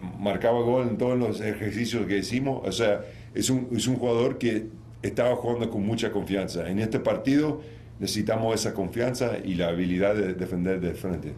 [0.02, 2.68] marcaba gol en todos los ejercicios que hicimos.
[2.68, 3.02] O sea,
[3.34, 4.68] es un, es un jugador que
[5.02, 6.70] estaba jugando con mucha confianza.
[6.70, 7.62] En este partido
[8.00, 11.34] necesitamos esa confianza y la habilidad de defender de frente.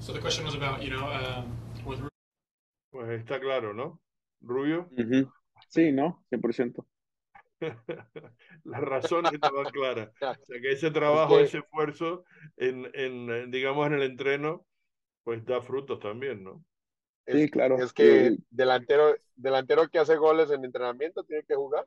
[0.00, 1.44] So the question was about, you know, um,
[1.84, 1.98] with
[2.90, 4.00] Pues está claro, ¿no?
[4.40, 4.88] Rubio.
[4.96, 5.30] Ujú.
[5.68, 6.24] Sí, ¿no?
[6.30, 6.84] 100%.
[8.64, 10.10] Las razones estaban claras.
[10.20, 12.24] O sea, que ese trabajo, que- ese esfuerzo,
[12.56, 14.64] en, en, digamos, en el entreno,
[15.24, 16.64] pues da frutos también, ¿no?
[17.30, 17.84] Sí, Es, claro.
[17.84, 21.86] es que Eh, delantero, delantero que hace goles en entrenamiento tiene que jugar.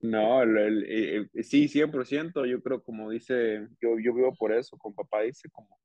[0.00, 2.44] No, el, el- el- el- sí, 100%.
[2.44, 5.78] Yo creo, como dice, yo, yo vivo por eso, con papá dice, como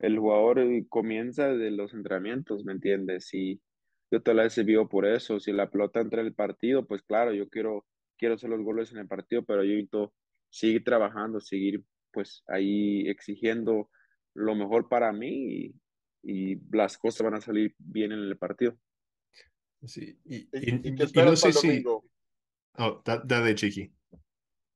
[0.00, 3.32] el jugador eh, comienza de los entrenamientos, ¿me entiendes?
[3.34, 3.62] Y
[4.10, 5.40] yo todas las veces vivo por eso.
[5.40, 7.86] Si la pelota entra en el partido, pues claro, yo quiero,
[8.18, 10.14] quiero hacer los goles en el partido, pero yo necesito
[10.50, 13.90] seguir trabajando, seguir pues ahí exigiendo
[14.34, 15.28] lo mejor para mí
[15.68, 15.76] y,
[16.24, 18.76] y las cosas van a salir bien en el partido.
[19.84, 21.68] Sí, y, ¿Y, y- y no esperas sé para el si...
[21.68, 22.04] domingo?
[22.78, 23.92] Oh, da- dale, Chiqui.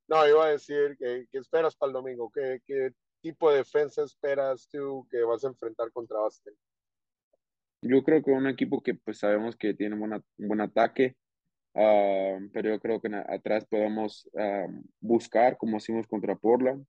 [0.08, 2.30] No, iba a decir que, ¿qué esperas para el domingo?
[2.30, 6.54] ¿Qué, qué tipo de defensa esperas tú que vas a enfrentar contra Austin?
[7.82, 11.16] Yo creo que un equipo que pues sabemos que tiene buena- un buen ataque,
[11.74, 14.66] ah, pero yo creo que atrás podemos ah,
[15.00, 16.84] buscar, como hicimos contra Portland,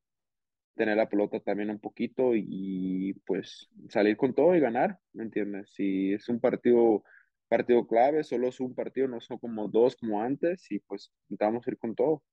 [0.75, 5.71] tener la pelota también un poquito y, pues salir con todo y ganar, ¿me entiendes?
[5.73, 7.03] Si es un partido,
[7.47, 11.67] partido clave, solo es un partido, no son como dos como antes y pues intentamos
[11.67, 12.23] ir con todo.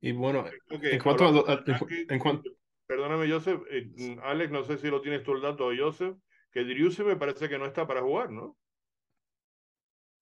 [0.00, 1.72] Y bueno, en cuanto a, de
[2.08, 2.42] en, en
[2.86, 3.62] Perdóname, Joseph.
[3.70, 6.16] eh, Alex, no sé si lo tienes tú el dato, Joseph,
[6.52, 8.56] que Driussi me parece que no está para jugar, ¿no?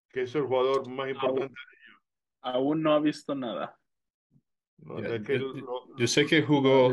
[0.09, 1.55] Que es el jugador más importante.
[2.41, 3.79] Aún no ha visto nada.
[4.79, 4.99] ¿No?
[5.01, 6.93] Es que yo- lo- yo sé que jugó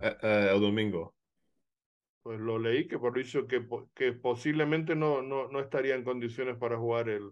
[0.00, 1.14] eh, eh, el domingo.
[2.22, 6.56] Pues lo leí que por dicho que, que posiblemente no, no, no estaría en condiciones
[6.58, 7.30] para jugar el,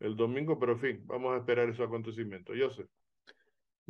[0.00, 2.52] el domingo, pero en fin, vamos a esperar ese acontecimiento.
[2.58, 2.88] Joseph.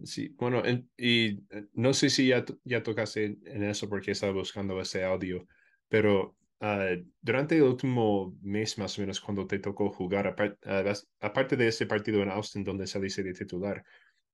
[0.04, 4.10] Sí, bueno, en- y eh, no sé si ya, ya tocaste en, en eso porque
[4.12, 5.46] estaba buscando ese audio,
[5.88, 6.88] pero ah,
[7.20, 11.56] durante el último mes más o menos cuando te tocó jugar, apar- ah, bas- aparte
[11.56, 13.84] de ese partido en Austin donde saliste de titular,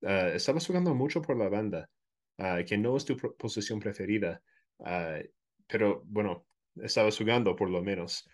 [0.03, 1.89] ah, estabas jugando mucho por la banda,
[2.37, 4.41] ah, que no es tu posición preferida,
[4.79, 5.19] ah,
[5.67, 8.27] pero bueno, estabas jugando por lo menos.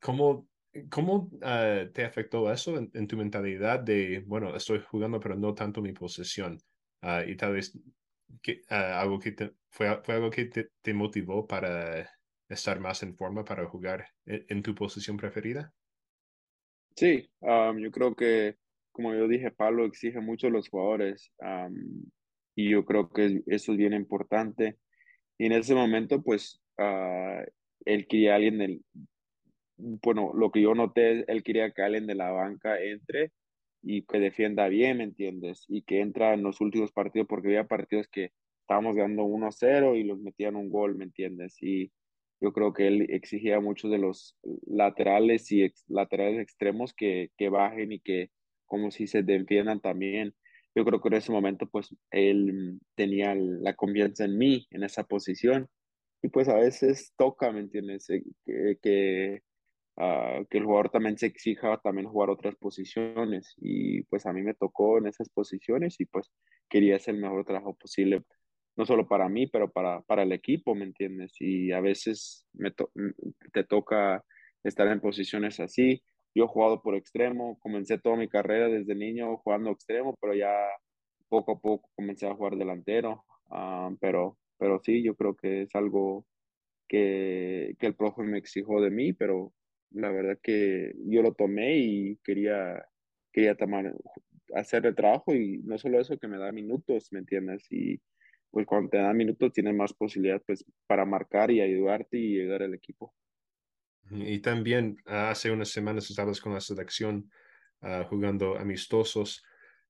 [0.00, 0.48] ¿Cómo,
[0.90, 5.92] cómo te afectó eso en, tu mentalidad de, bueno, estoy jugando pero no tanto mi
[5.92, 6.58] posesión?
[7.02, 7.78] Ah, y tal vez
[8.42, 12.08] que, algo que te, fue, fue algo que te, te motivó para
[12.48, 15.72] estar más en forma para jugar en, en tu posición preferida.
[16.96, 18.56] Sí, yo creo que,
[18.96, 21.30] como yo dije, Pablo exige mucho a los jugadores
[22.54, 24.78] y yo creo que eso es bien importante.
[25.36, 27.44] Y en ese momento, pues, ah,
[27.84, 28.82] él quería alguien del,
[29.76, 33.32] bueno, lo que yo noté, él quería que alguien de la banca entre
[33.82, 35.66] y que defienda bien, ¿me entiendes?
[35.68, 38.32] Y que entra en los últimos partidos, porque había partidos que
[38.62, 41.62] estábamos ganando 1-0 y los metían un gol, ¿me entiendes?
[41.62, 41.92] Y
[42.40, 48.00] yo creo que él exigía mucho de los laterales y laterales extremos que bajen y
[48.00, 48.30] que
[48.66, 50.34] como si se defiendan también.
[50.74, 55.04] Yo creo que en ese momento, pues, él tenía la confianza en mí, en esa
[55.04, 55.68] posición.
[56.22, 58.06] Y pues a veces toca, ¿me entiendes?
[58.44, 59.40] Que, que,
[59.98, 63.54] ah, que el jugador también se exija también jugar otras posiciones.
[63.58, 66.30] Y pues a mí me tocó en esas posiciones y pues
[66.68, 68.22] quería hacer el mejor trabajo posible,
[68.76, 71.32] no solo para mí, pero para, para el equipo, ¿me entiendes?
[71.40, 72.72] Y a veces me
[73.52, 74.24] te toca
[74.64, 76.02] estar en posiciones así.
[76.36, 80.52] Yo he jugado por extremo, comencé toda mi carrera desde niño jugando extremo, pero ya
[81.30, 83.24] poco a poco comencé a jugar delantero.
[83.50, 86.26] Ah, pero, pero sí, yo creo que es algo
[86.88, 89.54] que, que el profe me exigió de mí, pero
[89.90, 92.84] la verdad que yo lo tomé y quería,
[93.32, 93.94] quería tomar,
[94.54, 97.66] hacer el trabajo y no solo eso, que me da minutos, ¿me entiendes?
[97.70, 98.00] Y
[98.50, 102.64] pues cuando te dan minutos tienes más posibilidad pues para marcar y ayudarte y ayudar
[102.64, 103.14] al equipo.
[104.10, 107.30] Y también ah, hace unas semanas estabas con la selección
[107.80, 109.44] ah, jugando amistosos.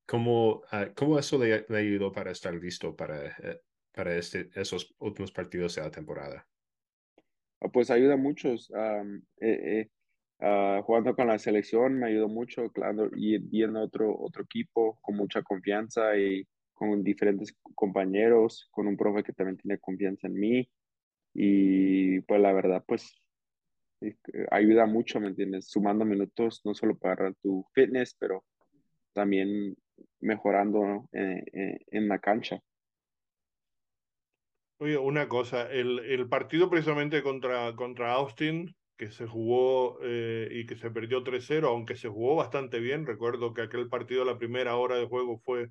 [0.06, 3.60] ¿Cómo, ah, cómo eso le, le ayudó para estar listo para, eh,
[3.92, 6.48] para este, esos últimos partidos de la temporada?
[7.72, 8.70] Pues ayuda a muchos.
[8.72, 9.88] am, eh,
[10.40, 15.16] eh, jugando con la selección me ayudó mucho, claro, y viendo otro, otro equipo con
[15.16, 20.70] mucha confianza y con diferentes compañeros, con un profe que también tiene confianza en mí.
[21.34, 23.14] Y pues la verdad, pues
[24.50, 25.68] ayuda mucho, ¿me entiendes?
[25.70, 28.44] Sumando minutos, no solo para tu fitness, pero
[29.14, 29.76] también
[30.20, 32.60] mejorando, en, en- en la cancha.
[34.78, 40.66] Oye, una cosa, el, el partido precisamente contra, contra Austin, que se jugó eh, y
[40.66, 44.76] que se perdió 3-0, aunque se jugó bastante bien, recuerdo que aquel partido, la primera
[44.76, 45.68] hora de juego fue eh,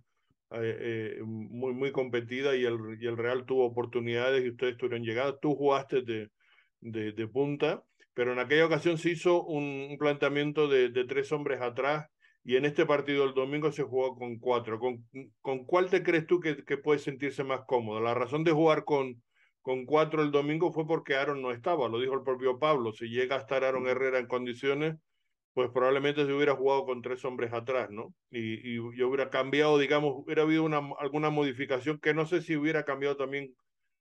[1.19, 5.35] eh, muy, muy competida y el, y el Real tuvo oportunidades y ustedes tuvieron llegadas.
[5.41, 6.31] Tú jugaste de,
[6.81, 7.83] de, de punta,
[8.15, 12.07] pero en aquella ocasión se hizo un, un planteamiento de, de, tres hombres atrás
[12.45, 14.79] y en este partido el domingo se jugó con cuatro.
[14.79, 15.05] ¿Con,
[15.41, 17.99] con cuál te crees tú que, que puede sentirse más cómodo?
[17.99, 19.21] La razón de jugar con,
[19.61, 22.93] con cuatro el domingo fue porque Aaron no estaba, lo dijo el propio Pablo.
[22.93, 24.95] Si llega a estar Aaron Herrera en condiciones,
[25.53, 28.13] pues probablemente se hubiera jugado con tres hombres atrás, ¿no?
[28.31, 32.55] Y, y yo hubiera cambiado, digamos, hubiera habido una, alguna modificación que no sé si
[32.55, 33.53] hubiera cambiado también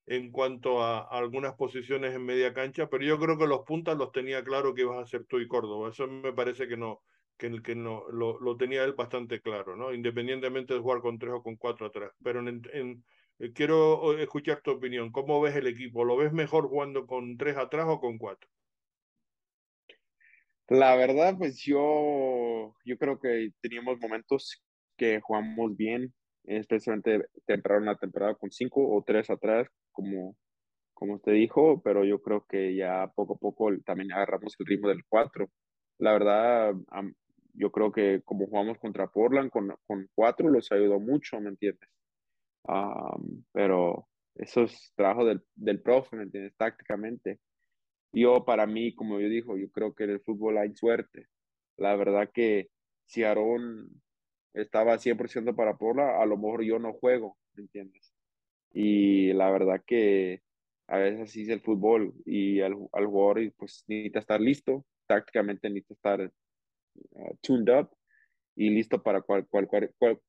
[0.06, 4.12] en cuanto a, algunas posiciones en media cancha, pero yo creo que los puntas los
[4.12, 5.90] tenía claro que ibas a ser tú y Córdoba.
[5.90, 7.02] Eso me parece que no,
[7.36, 9.92] que, que no, lo, lo, tenía él bastante claro, ¿no?
[9.94, 12.12] Independientemente de jugar con tres o con cuatro atrás.
[12.22, 13.04] Pero en,
[13.38, 15.10] eh, quiero escuchar tu opinión.
[15.10, 16.04] ¿Cómo ves el equipo?
[16.04, 18.48] ¿Lo ves mejor jugando con tres atrás o con cuatro?
[20.68, 24.62] La verdad, pues yo, yo creo que teníamos momentos
[24.96, 26.14] que jugamos bien,
[26.44, 30.36] especialmente temprano la temporada con cinco o tres atrás, como,
[30.94, 34.88] como usted dijo, pero yo creo que ya poco a poco también agarramos el ritmo
[34.88, 35.50] del cuatro.
[35.98, 36.74] La verdad,
[37.54, 41.88] yo creo que como jugamos contra Portland con, con cuatro los ayudó mucho, ¿me entiendes?
[42.64, 46.54] Um, pero eso es trabajo del, del profe, ¿me entiendes?
[46.56, 47.40] Tácticamente.
[48.12, 51.26] Yo, para mí, como yo dijo, yo creo que en el fútbol hay suerte.
[51.76, 52.70] La verdad que
[53.06, 54.02] si Aarón
[54.54, 58.14] estaba 100% para Porla, a lo mejor yo no juego, ¿me entiendes?
[58.72, 60.42] Y la verdad que
[60.86, 65.68] a veces así es el fútbol y al, al jugador pues necesita estar listo, tácticamente
[65.68, 66.32] necesita estar
[67.12, 67.90] uh, tuned up
[68.56, 69.46] y listo para, cual,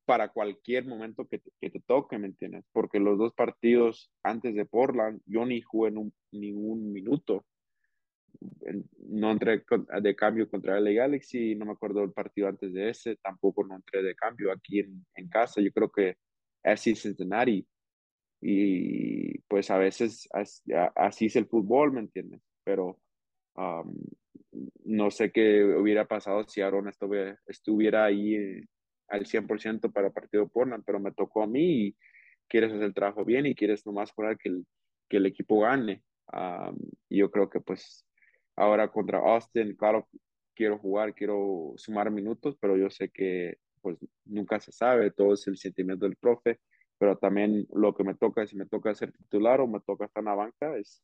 [0.05, 2.65] para cualquier momento que te, que te, toque, ¿me entiendes?
[2.71, 7.45] Porque los dos partidos antes de Portland, yo ni jugué en un, ningún minuto.
[9.09, 9.63] No entré
[10.01, 13.75] de cambio contra el Galaxy, no me acuerdo del partido antes de ese, tampoco no
[13.75, 15.61] entré de cambio aquí en, en casa.
[15.61, 16.17] Yo creo que
[16.63, 17.65] así Cincinnati.
[18.41, 20.27] Y pues a veces
[20.95, 22.41] así, es el fútbol, ¿me entiendes?
[22.63, 22.99] Pero
[24.83, 28.67] no sé qué hubiera pasado si Aaron estuviera, estuviera ahí eh,
[29.07, 31.95] al 100% para el partido Portland, pero me tocó a mí y
[32.47, 34.65] quieres hacer el trabajo bien y quieres nomás jugar que el,
[35.09, 36.03] que el equipo gane.
[36.33, 36.77] Um,
[37.09, 38.05] yo creo que pues
[38.55, 40.07] ahora contra Austin, claro,
[40.55, 45.45] quiero jugar, quiero sumar minutos, pero yo sé que pues nunca se sabe, todo es
[45.47, 46.59] el sentimiento del profe,
[46.97, 50.21] pero también lo que me toca, si me toca ser titular o me toca estar
[50.21, 51.03] en la banca, es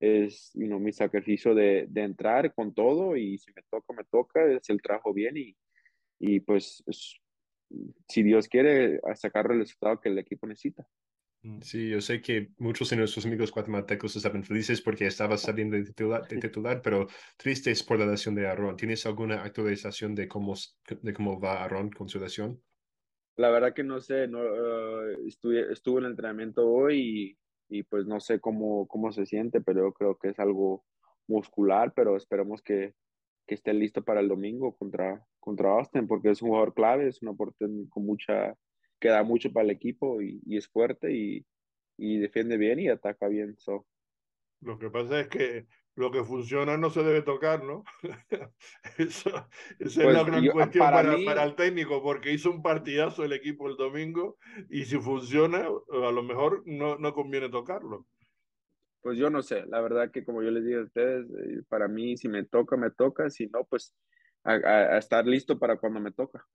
[0.00, 4.04] es you know, mi sacrificio de, de, entrar con todo y si me toca, me
[4.04, 5.56] toca, es el trabajo bien y,
[6.20, 7.20] y pues es,
[8.08, 10.86] si Dios quiere sacar el resultado que el equipo necesita.
[11.42, 11.60] Mm.
[11.60, 15.84] Sí, yo sé que muchos de nuestros amigos guatemaltecos estaban felices porque estaba saliendo de
[15.84, 18.76] titular, de titular pero tristes por la lesión de Aaron.
[18.76, 20.54] ¿Tienes alguna actualización de cómo,
[21.02, 22.60] de cómo va Aaron con su lesión?
[23.36, 27.82] La verdad que no sé, no, uh, estuve, estuve en el entrenamiento hoy y y
[27.82, 30.84] pues no sé cómo, cómo se siente, pero yo creo que es algo
[31.26, 32.94] muscular, pero esperemos que,
[33.46, 37.20] que esté listo para el domingo contra, contra Austin, porque es un jugador clave, es
[37.22, 38.56] un aporte con mucha,
[38.98, 41.46] que da mucho para el equipo y, y es fuerte y,
[41.96, 43.56] y, defiende bien y ataca bien.
[43.58, 43.86] So.
[44.60, 47.84] Lo que pasa es que lo que funciona no se debe tocar, ¿no?
[48.98, 52.32] Eso, esa pues es la gran yo, cuestión para, para, mí, para, el técnico, porque
[52.32, 54.38] hizo un partidazo el equipo el domingo
[54.70, 58.06] y si funciona, a lo mejor no, no conviene tocarlo.
[59.00, 61.88] Pues yo no sé, la verdad que como yo les dije a ustedes, eh, para
[61.88, 63.94] mí si me toca, me toca, si no, pues
[64.44, 66.46] a, a, a estar listo para cuando me toca.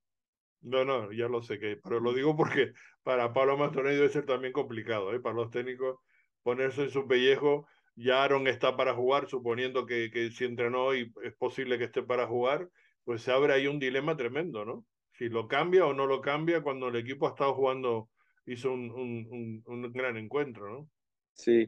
[0.63, 2.71] No, no, ya lo sé que, pero lo digo porque
[3.03, 5.19] para Pablo Mastonelli debe ser también complicado, ¿eh?
[5.19, 5.99] para los técnicos
[6.41, 11.11] ponerse en su pellejo ya Aaron está para jugar, suponiendo que, que si entrenó y
[11.23, 12.69] es posible que esté para jugar,
[13.03, 14.85] pues se abre ahí un dilema tremendo, ¿no?
[15.11, 18.09] Si lo cambia o no lo cambia cuando el equipo ha estado jugando,
[18.45, 20.89] hizo un, un, un, un gran encuentro, ¿no?
[21.33, 21.67] Sí,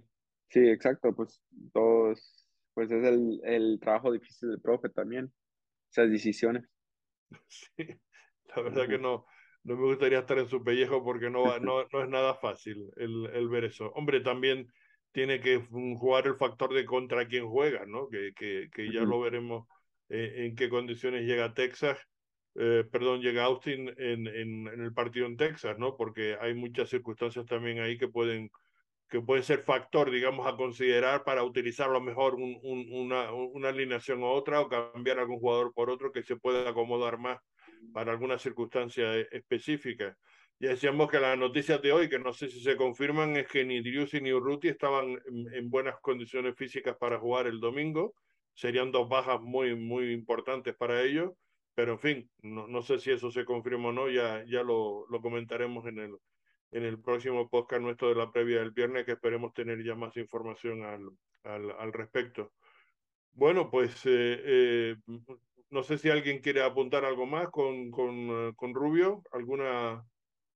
[0.49, 1.43] sí, exacto, pues
[1.73, 5.33] todos, pues es el, el trabajo difícil del profe también,
[5.91, 6.63] esas decisiones.
[7.47, 7.99] Sí,
[8.55, 9.25] la verdad que no,
[9.63, 13.29] no me gustaría estar en su pellejo porque no, no, no es nada fácil el,
[13.33, 13.91] el ver eso.
[13.95, 14.71] Hombre, también
[15.11, 18.09] tiene que jugar el factor de contra quién juega, ¿no?
[18.09, 19.09] Que, que, que ya uh -huh.
[19.09, 19.67] lo veremos
[20.09, 21.97] eh, en qué condiciones llega Texas,
[22.55, 25.95] eh, perdón, llega Austin en, en, en, el partido en Texas, ¿no?
[25.97, 28.51] Porque hay muchas circunstancias también ahí que pueden
[29.07, 33.31] que pueden ser factor, digamos, a considerar para utilizar a lo mejor un, un, una,
[33.31, 37.39] una alineación u otra o cambiar algún jugador por otro que se pueda acomodar más
[37.93, 40.17] para alguna circunstancia específica.
[40.59, 43.65] Ya decíamos que las noticias de hoy, que no sé si se confirman, es que
[43.65, 48.13] ni Driussi ni Urruti estaban en, en, buenas condiciones físicas para jugar el domingo.
[48.53, 51.33] Serían dos bajas muy, muy importantes para ellos.
[51.75, 55.05] Pero en fin, no, no sé si eso se confirma o no, ya, ya lo,
[55.09, 56.15] lo comentaremos en el,
[56.71, 60.15] en el próximo podcast nuestro de la previa del viernes, que esperemos tener ya más
[60.15, 61.09] información al,
[61.43, 62.53] al, al respecto.
[63.33, 64.95] Bueno, pues eh, eh,
[65.69, 70.05] no sé si alguien quiere apuntar algo más con, con, con Rubio, alguna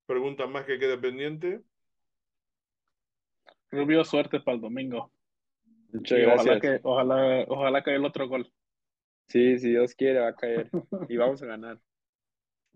[0.05, 1.61] pregunta más que quede pendiente.
[3.71, 5.11] Rubio, suerte para el domingo.
[5.91, 6.45] Muchas Y gracias.
[6.45, 8.51] ojalá que, ojalá, ojalá caiga el otro gol.
[9.27, 10.69] Sí, si Dios quiere, va a caer.
[11.07, 11.79] Y vamos a ganar.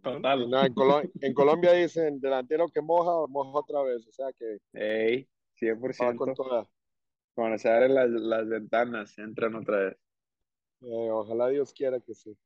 [0.03, 0.49] Total.
[0.49, 4.05] No, en, Colo- en Colombia dicen delantero que moja, moja otra vez.
[4.07, 5.27] O sea que Ey,
[5.71, 6.35] va con 100%.
[6.35, 6.67] toda.
[7.33, 9.97] Cuando se abren las, las ventanas, entran otra vez.
[10.83, 12.37] Eh, ojalá Dios quiera que sí.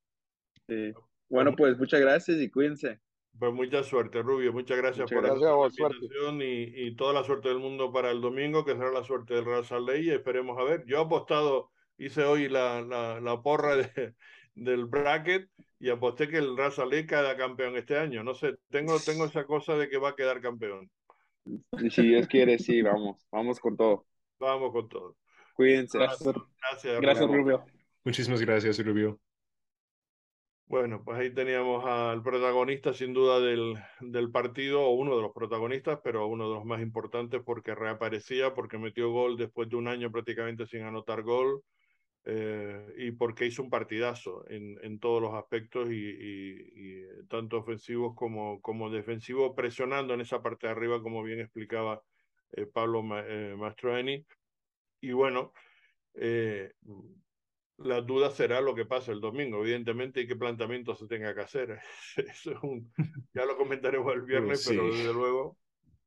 [0.68, 0.94] Sí.
[1.30, 3.00] Bueno, pues muchas gracias y cuídense.
[3.40, 4.52] Pues mucha suerte, Rubio.
[4.54, 5.52] Muchas gracias Muchas por gracias.
[5.52, 5.98] vos, suerte.
[5.98, 9.36] invitación y, y toda la suerte del mundo para el domingo, que será la suerte
[9.36, 10.86] del Real Salt Lake, y esperemos a ver.
[10.88, 14.16] Yo he apostado, hice hoy la, la, la porra de,
[14.56, 18.24] del bracket y aposté que el Real Salt Lake queda campeón este año.
[18.24, 20.90] No sé, tengo, tengo esa cosa de que va a quedar campeón.
[21.80, 23.28] Y si Dios quiere, sí, vamos.
[23.32, 24.06] Vamos con todo.
[24.40, 25.16] Vamos con todo.
[25.54, 25.98] Cuídense.
[26.00, 27.58] Gracias, Gracias, gracias Rubio.
[27.58, 27.77] Rubio.
[28.08, 29.20] Muchísimas gracias, Rubio.
[30.66, 35.34] Bueno, pues ahí teníamos al protagonista sin duda del, del partido, o uno de los
[35.34, 39.90] protagonistas, pero uno de los más importantes porque reaparecía, porque metió gol después de un
[39.90, 41.64] año prácticamente sin anotar gol
[42.26, 48.16] eh, y porque hizo un partidazo en, en todos los aspectos y, y tanto ofensivos
[48.16, 52.02] como, como defensivos, presionando en esa parte de arriba, como bien explicaba
[52.54, 54.26] eh, Pablo Ma- eh, Mastroeni.
[55.02, 55.54] Y bueno,
[56.16, 56.74] eh,
[57.78, 61.42] la duda será lo que pasa el domingo, evidentemente, y qué planteamiento se tenga que
[61.42, 61.80] hacer.
[62.18, 62.92] Eso es un,
[63.34, 64.70] ya lo comentaremos el viernes, sí.
[64.72, 65.58] pero desde luego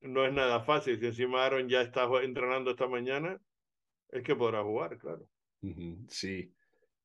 [0.03, 0.99] no es nada fácil.
[0.99, 3.41] Si encima Aaron ya está entrenando esta mañana,
[4.09, 5.27] es que podrá jugar, claro.
[6.09, 6.53] Sí.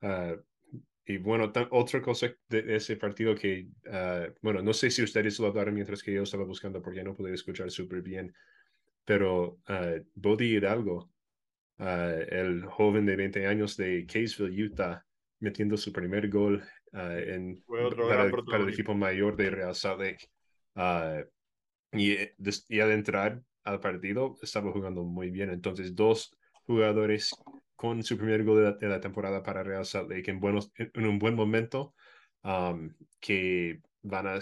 [0.01, 0.36] Ah,
[1.05, 5.47] y bueno, otra cosa de ese partido que, ah, bueno, no sé si ustedes lo
[5.47, 8.34] hablaron mientras que yo estaba buscando porque no pude escuchar súper bien,
[9.03, 11.11] pero uh, Bodie Hidalgo,
[11.80, 15.05] ah, el joven de 20 años de Caseville, Utah,
[15.39, 16.63] metiendo su primer gol
[16.93, 20.30] ah, en, para, para el equipo mayor de Real Salt Lake.
[20.76, 21.23] Ah,
[21.91, 22.36] y, eh,
[22.69, 25.49] y al entrar al partido estaba jugando muy bien.
[25.49, 27.36] Entonces, dos jugadores
[27.76, 30.71] con su primer gol de la, de la temporada para Real Salt Lake en, buenos,
[30.76, 31.93] en en un buen momento
[32.43, 34.39] um, que, van a,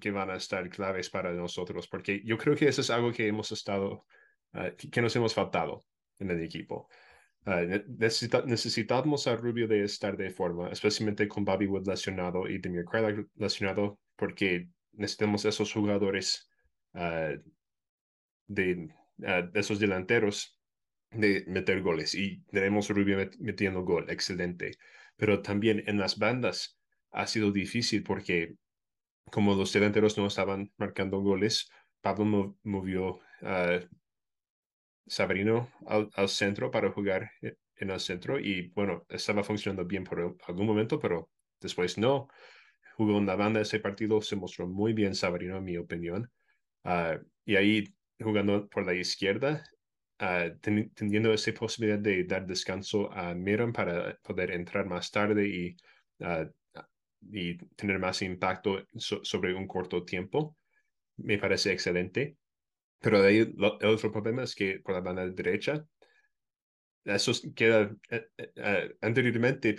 [0.00, 3.26] que van a estar claves para nosotros, porque yo creo que eso es algo que
[3.26, 4.04] hemos estado,
[4.76, 5.84] que, que nos hemos faltado
[6.18, 6.88] en el equipo.
[7.46, 12.58] Ne- necesita- necesitamos a Rubio de estar de forma, especialmente con Bobby Wood lesionado y
[12.58, 16.48] Demir Kralak lesionado, porque necesitamos esos jugadores
[16.94, 17.32] ah,
[18.46, 18.88] de,
[19.26, 20.58] ah, de esos delanteros
[21.10, 24.72] de meter goles y tenemos Rubio met- metiendo gol, excelente.
[25.16, 26.78] Pero también en las bandas
[27.10, 28.54] ha sido difícil porque
[29.30, 33.80] como los delanteros no estaban marcando goles, Pablo mo- movió a
[35.08, 40.36] Sabrino al, centro para jugar e- en el centro y bueno, estaba funcionando bien por
[40.46, 41.30] algún momento, pero
[41.60, 42.28] después no.
[42.96, 46.30] Jugó en la banda ese partido, se mostró muy bien Sabrino en mi opinión.
[46.84, 47.84] Ah, y ahí
[48.20, 49.64] jugando por la izquierda,
[50.18, 55.48] ah, ten- teniendo esa posibilidad de dar descanso a Miram para poder entrar más tarde
[55.48, 55.76] y,
[56.22, 56.46] ah,
[57.30, 60.56] y tener más impacto so- sobre un corto tiempo,
[61.18, 62.36] me parece excelente.
[63.00, 65.84] Pero ahí el otro problema es que por la banda derecha,
[67.04, 69.74] eso es- queda eh, eh, eh, anteriormente,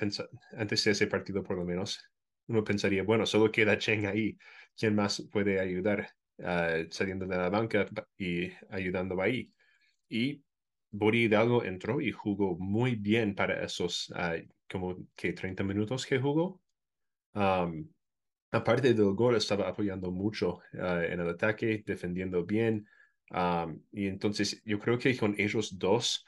[0.57, 1.99] antes de ese partido por lo menos,
[2.47, 4.37] uno pensaría, bueno, solo queda Cheng ahí,
[4.77, 6.09] ¿quién más puede ayudar
[6.43, 7.85] ah, saliendo de la banca
[8.17, 9.51] y ayudando ahí?
[10.09, 10.43] Y
[10.91, 14.35] Bori Hidalgo entró y jugó muy bien para esos ah,
[14.69, 16.61] como que 30 minutos que jugó.
[18.51, 22.87] Aparte del gol, estaba apoyando mucho ah, en el ataque, defendiendo bien.
[23.31, 26.25] Um, y entonces yo creo que con ellos dos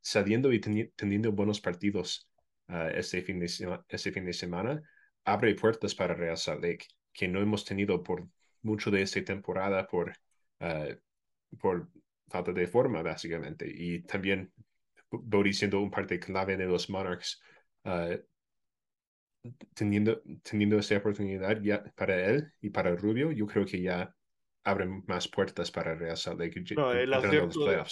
[0.00, 2.28] saliendo y teni- teniendo buenos partidos
[2.68, 3.46] ah, este, fin de
[3.88, 4.82] este fin de semana,
[5.24, 8.28] abre puertas para Real Salt Lake, que no hemos tenido por
[8.62, 10.12] mucho de esta temporada por,
[10.60, 10.86] ah,
[11.60, 11.88] por
[12.28, 13.66] falta de forma, básicamente.
[13.68, 14.52] Y también
[15.10, 17.40] Bodie siendo un parte clave de los Monarchs,
[17.84, 18.16] ah,
[19.74, 24.14] teniendo, teniendo esta oportunidad ya para él y para Rubio, yo creo que ya
[24.68, 27.82] abren más puertas para Real Salt Lake No, el acierto, el,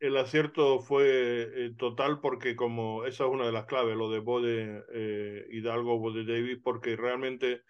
[0.00, 4.18] el acierto fue eh, total porque como esa es una de las claves, lo de
[4.18, 7.62] Bode eh, Hidalgo, Bode Davis, porque realmente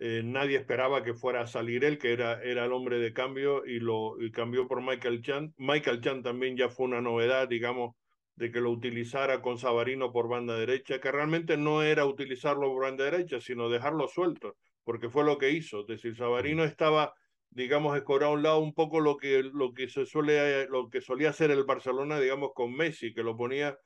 [0.00, 3.66] eh, nadie esperaba que fuera a salir él, que era, era el hombre de cambio,
[3.66, 5.54] y lo y cambió por Michael Chan.
[5.56, 7.96] Michael Chan también ya fue una novedad, digamos,
[8.36, 12.84] de que lo utilizara con Sabarino por banda derecha, que realmente no era utilizarlo por
[12.84, 15.80] banda derecha, sino dejarlo suelto, porque fue lo que hizo.
[15.80, 17.12] Es decir, Sabarino estaba,
[17.50, 21.00] digamos, escorado a un lado un poco lo que, lo que se suele, lo que
[21.00, 23.78] solía hacer el Barcelona, digamos, con Messi, que lo ponía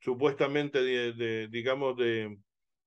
[0.00, 2.38] supuestamente, de, de digamos, de,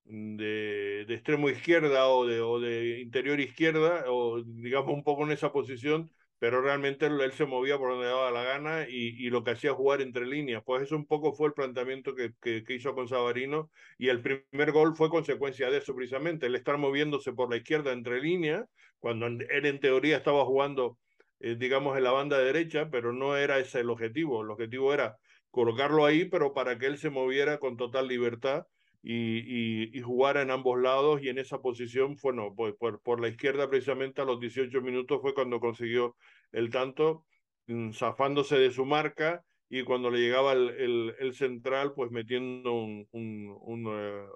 [0.05, 5.31] de, de, extremo izquierda o de, o de interior izquierda, o digamos un poco en
[5.31, 9.51] esa posición, pero realmente él, se movía por donde daba la gana y, lo que
[9.51, 10.63] hacía jugar entre líneas.
[10.65, 14.71] Pues eso un poco fue el planteamiento que, que, hizo con Sabarino y el primer
[14.71, 18.65] gol fue consecuencia de eso precisamente, el estar moviéndose por la izquierda entre líneas,
[18.99, 20.97] cuando él en teoría estaba jugando,
[21.41, 25.17] eh, digamos, en la banda derecha, pero no era ese el objetivo, el objetivo era
[25.51, 28.65] colocarlo ahí, pero para que él se moviera con total libertad
[29.01, 33.29] y, y, jugar en ambos lados y en esa posición, bueno, pues por, por, la
[33.29, 36.17] izquierda precisamente a los 18 minutos fue cuando consiguió
[36.51, 37.25] el tanto,
[37.67, 43.57] mm, zafándose de su marca y cuando le llegaba el, central, pues metiendo un, un,
[43.61, 44.29] un, uh,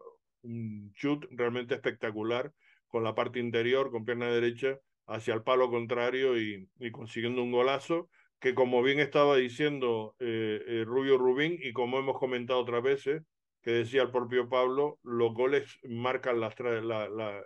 [0.44, 2.54] un, shoot realmente espectacular
[2.88, 7.52] con la parte interior, con pierna derecha, hacia el palo contrario y, y consiguiendo un
[7.52, 8.10] golazo
[8.44, 13.24] que como bien estaba diciendo eh, eh, Rubio Rubín y como hemos comentado otras veces,
[13.64, 17.44] que decía el propio Pablo, los goles marcan la, la, la,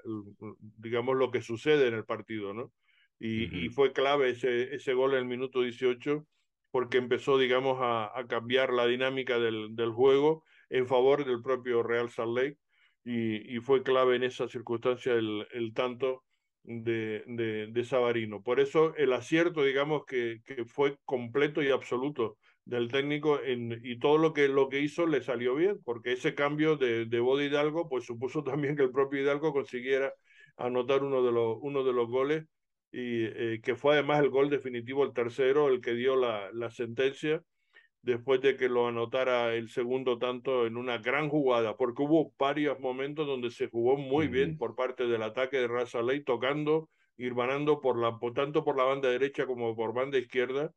[0.77, 2.73] digamos lo que sucede en el partido, ¿no?
[3.19, 3.65] Y, uh -huh.
[3.65, 6.25] y fue clave ese, ese, gol en el minuto 18
[6.71, 11.83] porque empezó, digamos, a, a cambiar la dinámica del, del, juego en favor del propio
[11.83, 12.57] Real Salt Lake
[13.05, 16.23] y, y fue clave en esa circunstancia el, el tanto
[16.63, 18.41] de, de, de, Sabarino.
[18.41, 22.37] Por eso el acierto, digamos, que, que fue completo y absoluto
[22.67, 26.35] del técnico en, y todo lo que, lo que hizo le salió bien, porque ese
[26.35, 30.13] cambio de, de Bodo Hidalgo pues supuso también que el propio Hidalgo consiguiera
[30.57, 32.45] anotar uno de los, uno de los goles
[32.91, 36.69] y eh, que fue además el gol definitivo, el tercero, el que dio la, la
[36.69, 37.41] sentencia
[38.01, 42.79] después de que lo anotara el segundo tanto en una gran jugada, porque hubo varios
[42.79, 44.31] momentos donde se jugó muy mm.
[44.31, 48.83] bien por parte del ataque de Raza Ley, tocando, irbanando por la, tanto por la
[48.83, 50.71] banda derecha como por banda izquierda,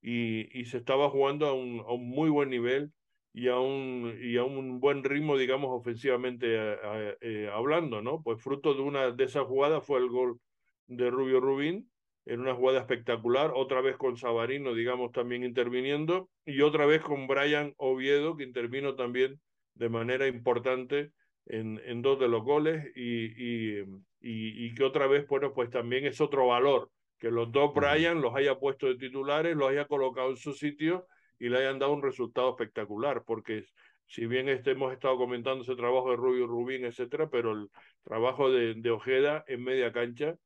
[0.00, 2.92] y, se estaba jugando a un, a un, muy buen nivel
[3.32, 8.22] y a un, y a un buen ritmo, digamos, ofensivamente a, a, eh, hablando, ¿no?
[8.22, 10.40] Pues fruto de una de esas jugadas fue el gol
[10.86, 11.90] de Rubio Rubín,
[12.24, 17.26] en una jugada espectacular, otra vez con Sabarino, digamos, también interviniendo, y otra vez con
[17.26, 19.40] Brian Oviedo, que intervino también
[19.74, 21.12] de manera importante
[21.46, 23.80] en, en dos de los goles, y, y,
[24.20, 28.20] y, y, que otra vez, bueno, pues también es otro valor, que los dos Brian
[28.20, 31.06] los haya puesto de titulares, los haya colocado en su sitio
[31.38, 33.64] y le hayan dado un resultado espectacular, porque
[34.06, 37.68] si bien este, hemos estado comentando ese trabajo de Rubio Rubín, etcétera, pero el
[38.02, 40.36] trabajo de, de Ojeda en media cancha,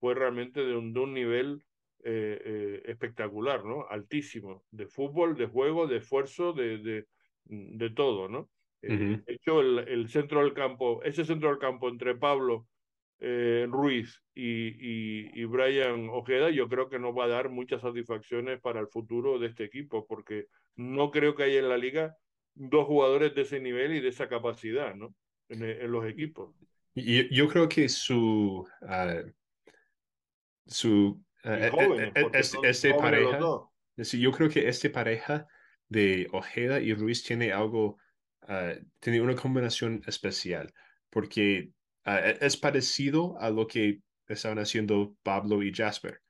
[0.00, 1.64] fue realmente de un, de un nivel
[2.04, 3.86] eh, eh, espectacular, ¿no?
[3.88, 7.06] Altísimo, de fútbol, de juego, de esfuerzo, de, de,
[7.44, 8.48] de todo, ¿no?
[8.82, 9.24] Uh -huh.
[9.24, 12.68] De hecho, el, el, centro del campo, ese centro del campo entre Pablo
[13.20, 17.82] eh, Ruiz y, y, y, Brian Ojeda, yo creo que nos va a dar muchas
[17.82, 20.46] satisfacciones para el futuro de este equipo, porque
[20.76, 22.16] no creo que haya en la liga
[22.54, 25.14] dos jugadores de ese nivel y de esa capacidad, ¿no?
[25.48, 26.54] En, en los equipos.
[26.94, 29.32] Yo, yo, creo que su uh
[30.68, 33.38] su uh, jóvenes, este, este pareja
[33.96, 35.46] yo creo que este pareja
[35.88, 37.98] de Ojeda y Ruiz tiene algo
[38.42, 40.72] uh, tiene una combinación especial
[41.10, 41.70] porque
[42.08, 46.20] uh, es parecido a lo que estaban haciendo Pablo y Jasper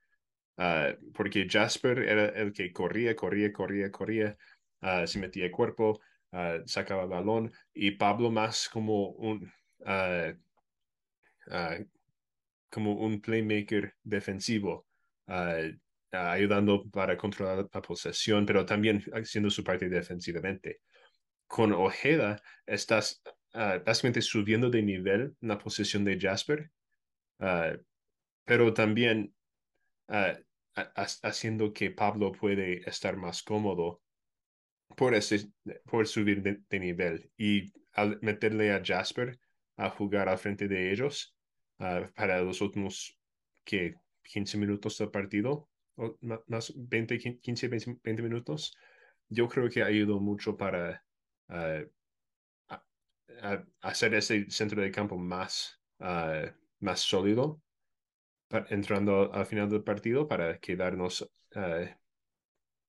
[1.15, 4.37] porque Jasper era el que corría corría corría corría
[5.07, 6.01] se metía el cuerpo
[6.65, 9.53] sacaba el balón y Pablo más como un
[12.71, 14.87] como un playmaker defensivo,
[16.13, 20.81] ayudando para controlar la posesión, pero también haciendo su parte defensivamente.
[21.47, 23.23] Con Ojeda estás
[23.55, 26.71] uh, básicamente subiendo de nivel en la posición de Jasper,
[28.45, 29.33] pero también
[31.23, 34.01] haciendo que Pablo puede estar más cómodo
[34.97, 35.53] por, ese,
[35.85, 37.73] por subir de, nivel y
[38.23, 39.39] meterle a Jasper
[39.77, 41.37] a jugar al frente de ellos,
[41.77, 43.17] para los últimos
[43.65, 48.77] que 15 minutos del partido, o más 20, 15, 20 minutos,
[49.29, 51.05] yo creo que ha ayudado mucho para
[53.81, 56.47] hacer ese centro de campo más, uh,
[56.81, 57.61] más sólido,
[58.71, 61.31] entrando al final del partido para quedarnos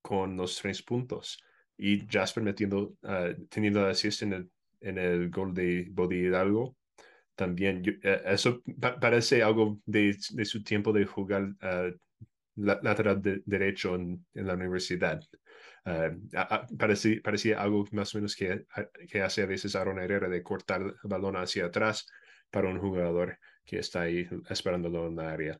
[0.01, 1.41] con los tres puntos.
[1.77, 2.95] Y Jasper metiendo,
[3.49, 6.77] teniendo la assist en el, en el gol de Bodi Hidalgo,
[7.39, 7.81] también.
[8.03, 8.61] Eh, eso
[8.99, 11.91] parece algo de, de, su tiempo de jugar uh,
[12.57, 15.21] lateral derecho en, en, la universidad.
[15.85, 18.65] Uh, parecía, parecía, algo más o menos que,
[19.09, 22.05] que hace a veces Aaron Herrera de cortar el balón hacia atrás
[22.51, 25.59] para un jugador que está ahí esperándolo en la área.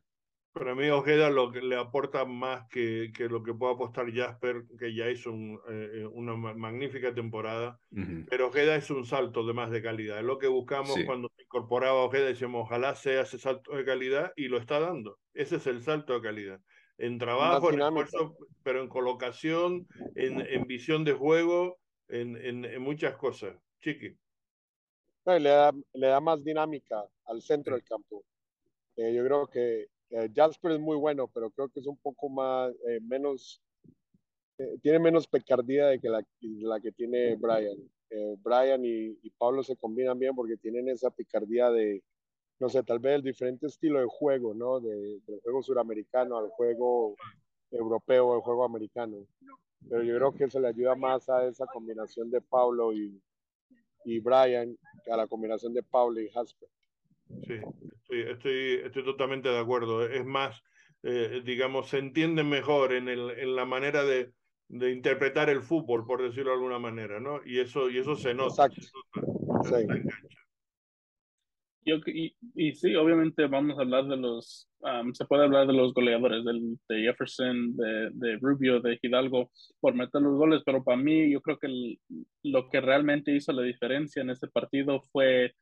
[0.52, 4.64] Para mí Ojeda lo que le aporta más que, que lo que puede apostar Jasper,
[4.78, 7.78] que ya hizo un, eh, una magnífica temporada,
[8.28, 10.18] pero Ojeda es un salto de más de calidad.
[10.18, 14.32] Es lo que buscamos cuando se incorporaba Ojeda, decíamos, ojalá sea ese salto de calidad
[14.34, 15.18] y lo está dando.
[15.34, 16.60] Ese es el salto de calidad.
[17.00, 21.78] En trabajo, en esfuerzo, pero en colocación, en, en visión de juego,
[22.08, 23.56] en, en, en muchas cosas.
[23.80, 24.14] Chiqui.
[25.24, 28.22] le, da, le da más dinámica al centro del campo.
[28.96, 32.28] Eh, yo creo que eh, Jasper es muy bueno, pero creo que es un poco
[32.28, 33.62] más, eh, menos,
[34.82, 37.78] tiene menos pecardía de que la, la que tiene Brian.
[38.42, 42.02] Brian y, y, Pablo se combinan bien porque tienen esa picardía de,
[42.60, 44.80] no sé, tal vez el diferente estilo de juego, ¿no?
[44.80, 47.16] De, del juego suramericano al juego
[47.70, 49.26] europeo, al juego americano.
[49.88, 53.18] Pero yo creo que se le ayuda más a esa combinación de Pablo y,
[54.04, 56.68] y Brian que a la combinación de Pablo y Jasper.
[57.46, 57.54] Sí,
[58.02, 60.04] estoy, estoy, estoy totalmente de acuerdo.
[60.06, 60.62] Es más,
[61.02, 64.32] eh, digamos, se entiende mejor en, el, en la manera de,
[64.68, 67.40] de, interpretar el fútbol, por decirlo de alguna manera, ¿no?
[67.46, 68.66] Y eso, y eso se nota.
[68.66, 70.02] Exacto.
[71.84, 75.72] Yo, y, y, sí, obviamente vamos a hablar de los, um, se puede hablar de
[75.72, 79.50] los goleadores, del, de Jefferson, de, de, Rubio, de Hidalgo,
[79.80, 81.96] por meter los goles, pero para mí yo creo que
[82.42, 85.54] lo que realmente hizo la diferencia en este partido fue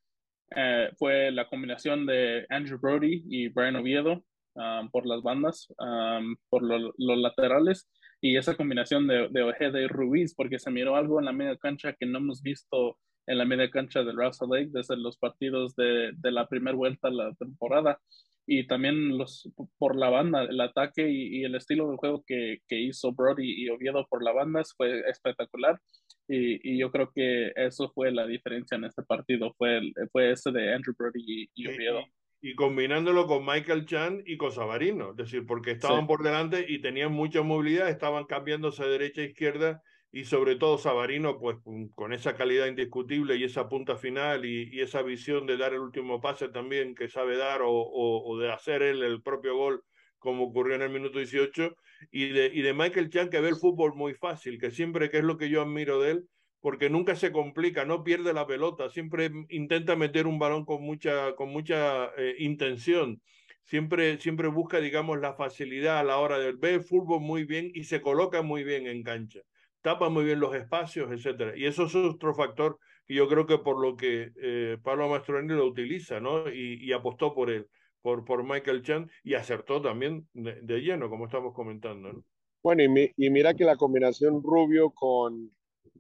[0.57, 6.37] eh, fue la combinación de Andrew Brody y Brian Oviedo um, por las bandas, um,
[6.49, 7.89] por los laterales,
[8.21, 11.57] y esa combinación de, de, Ojeda y Ruiz, porque se miró algo en la media
[11.57, 12.99] cancha que no hemos visto
[13.29, 17.11] en la media cancha del Russell Lake desde los partidos de, de la primera vuelta
[17.11, 18.01] de la temporada.
[18.47, 22.81] Y también los por la banda, el ataque y, el estilo de juego que, que,
[22.81, 25.79] hizo Brody y Oviedo por la banda fue espectacular.
[26.27, 30.51] Y, y, yo creo que eso fue la diferencia en este partido, fue, fue ese
[30.51, 32.07] de Andrew Brody y, Oviedo.
[32.41, 36.81] Y, combinándolo con Michael Chan y con Savarino, es decir, porque estaban por delante y
[36.81, 41.59] tenían mucha movilidad, estaban cambiándose de derecha a izquierda y sobre todo Savarino, pues
[41.95, 45.81] con esa calidad indiscutible y esa punta final y, y, esa visión de dar el
[45.81, 49.85] último pase también que sabe dar o, o, o, de hacer él el propio gol
[50.19, 51.77] como ocurrió en el minuto 18
[52.11, 55.19] y de, y de Michael Chan que ve el fútbol muy fácil, que siempre que
[55.19, 56.29] es lo que yo admiro de él,
[56.61, 61.35] porque nunca se complica, no pierde la pelota, siempre intenta meter un balón con mucha,
[61.37, 63.23] con mucha eh, intención.
[63.63, 67.71] Siempre, siempre busca, digamos, la facilidad a la hora de ver el fútbol muy bien
[67.75, 69.41] y se coloca muy bien en cancha
[69.89, 71.57] tapa muy bien los espacios, etcétera.
[71.57, 75.55] Y eso es otro factor que yo creo que por lo que eh, Pablo Mastroeni
[75.55, 76.47] lo utiliza, ¿no?
[76.53, 77.67] Y, y, apostó por él,
[78.03, 82.25] por, por Michael Chan, y acertó también de, de lleno, como estamos comentando, ¿no?
[82.63, 85.51] Bueno, y, mi, y, mira que la combinación Rubio con,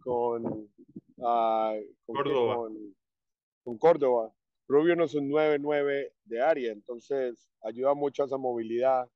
[0.00, 0.66] con, uh,
[2.04, 2.56] con Córdoba.
[2.56, 2.94] Con,
[3.64, 4.34] con, Córdoba.
[4.68, 9.08] Rubio no es un 9-9 de área, entonces ayuda mucho a esa movilidad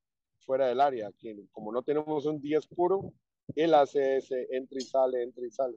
[0.47, 1.11] fuera del área.
[1.19, 3.13] Que como no tenemos un 10 puro,
[3.57, 5.77] él hace ese entra y sale, entra y sale.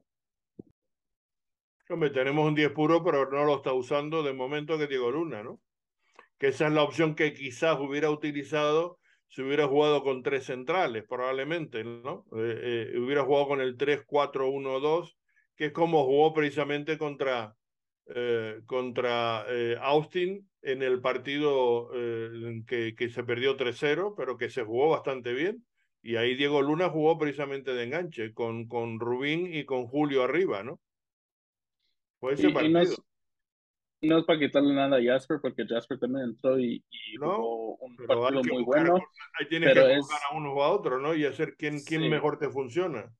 [1.90, 5.44] Hombre, tenemos un 10 puro, pero no lo está usando de momento que Diego Luna,
[5.44, 5.62] ¿no?
[6.40, 8.98] Que esa es la opción que quizás hubiera utilizado
[9.28, 12.26] si hubiera jugado con tres centrales, probablemente, ¿no?
[12.38, 15.16] Eh, eh, hubiera jugado con el 3-4-1-2,
[15.56, 17.56] que es como jugó precisamente contra,
[18.08, 19.46] eh, contra
[19.82, 21.90] Austin en el partido
[22.66, 25.64] que, que se perdió 3-0, pero que se jugó bastante bien
[26.06, 30.62] y ahí Diego Luna jugó precisamente de enganche, con, con Rubín y con Julio arriba,
[30.62, 30.80] ¿no?
[32.20, 32.70] Fue ese y, partido.
[32.70, 33.02] Y no, es,
[34.04, 37.76] no, es, para quitarle nada a Jasper, porque Jasper también entró y, y no, jugó
[37.78, 39.00] un partido muy bueno.
[39.40, 41.16] ahí tienes que es, buscar a uno o a otro, ¿no?
[41.16, 42.10] Y hacer quién, quién sí.
[42.10, 43.12] mejor te funciona.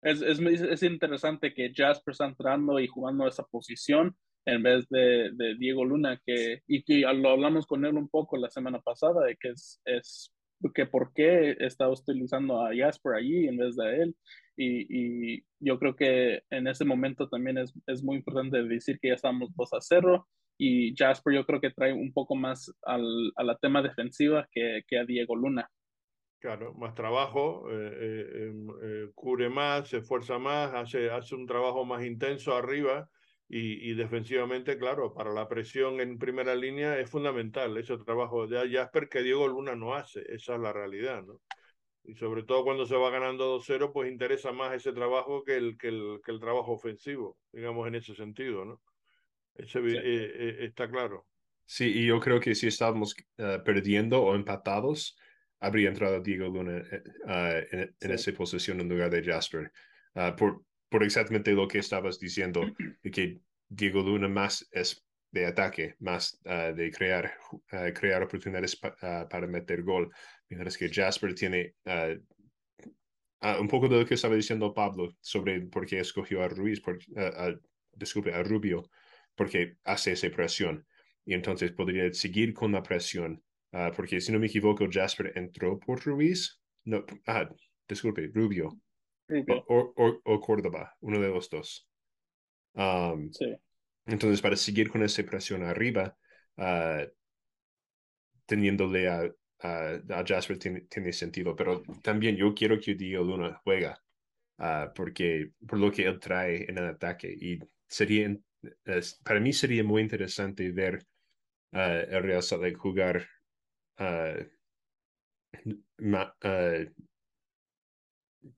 [0.00, 4.16] Es, es, es, interesante que Jasper está entrando y jugando esa posición
[4.46, 8.38] en vez de, de Diego Luna, que, y que lo hablamos con él un poco
[8.38, 10.32] la semana pasada, de que es, es
[10.74, 14.16] que por qué está utilizando a Jasper allí en vez de él.
[14.56, 19.08] Y, y yo creo que en ese momento también es, es, muy importante decir que
[19.08, 23.32] ya estamos 2 a 0 y Jasper yo creo que trae un poco más al,
[23.36, 25.70] a la tema defensiva que, que a Diego Luna.
[26.38, 28.52] Claro, más trabajo, eh, eh,
[28.82, 33.08] eh, cubre más, se esfuerza más, hace, hace un trabajo más intenso arriba
[33.54, 38.70] y, y, defensivamente, claro, para la presión en primera línea es fundamental ese trabajo de
[38.70, 41.38] Jasper que Diego Luna no hace, esa es la realidad, ¿no?
[42.02, 45.76] Y sobre todo cuando se va ganando 2-0, pues interesa más ese trabajo que el,
[45.76, 48.80] que, el, que el trabajo ofensivo, digamos en ese sentido, ¿no?
[49.54, 49.96] Ese, sí.
[49.98, 51.26] eh, eh, está claro.
[51.66, 55.18] Sí, y yo creo que si estábamos uh, perdiendo o empatados,
[55.60, 56.82] habría entrado Diego Luna
[57.26, 57.30] uh,
[57.70, 59.70] en, en esa posición en lugar de Jasper.
[60.38, 60.62] por,
[60.92, 62.60] por exactamente lo que estabas diciendo,
[63.02, 68.76] de que Diego Luna más es de ataque, más uh, de crear, uh, crear oportunidades
[68.76, 70.10] pa, uh, para meter gol.
[70.50, 71.74] Mientras que Jasper tiene
[73.58, 76.98] un poco de lo que estaba diciendo Pablo sobre por qué escogió a Ruiz, por,
[77.94, 78.90] disculpe, a Rubio,
[79.34, 80.86] porque hace esa presión.
[81.24, 83.42] Y entonces podría seguir con la presión,
[83.96, 86.60] porque si no me equivoco, Jasper entró por Ruiz.
[86.84, 87.48] No, ah,
[87.88, 88.78] disculpe, Rubio.
[89.48, 91.88] O, o, o, Córdoba, uno de los dos.
[92.74, 93.54] Um, sí.
[94.06, 96.16] Entonces, para seguir con esa presión arriba,
[96.56, 97.06] uh,
[98.46, 99.30] teniéndole a,
[99.60, 104.02] a, a Jasper tiene, tiene, sentido, pero también yo quiero que Diego Luna juega,
[104.58, 109.52] uh, porque por lo que él trae en el ataque, y sería, uh, para mí
[109.52, 111.06] sería muy interesante ver
[111.70, 113.26] el Real Salt Lake jugar
[115.98, 116.34] ma,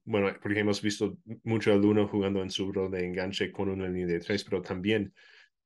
[0.04, 3.88] bueno, porque hemos visto mucho a Luna jugando en su rol de enganche con una
[3.88, 5.12] línea de tres, pero también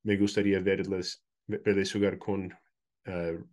[0.02, 2.52] me gustaría verles, verles jugar con
[3.06, 3.44] uh,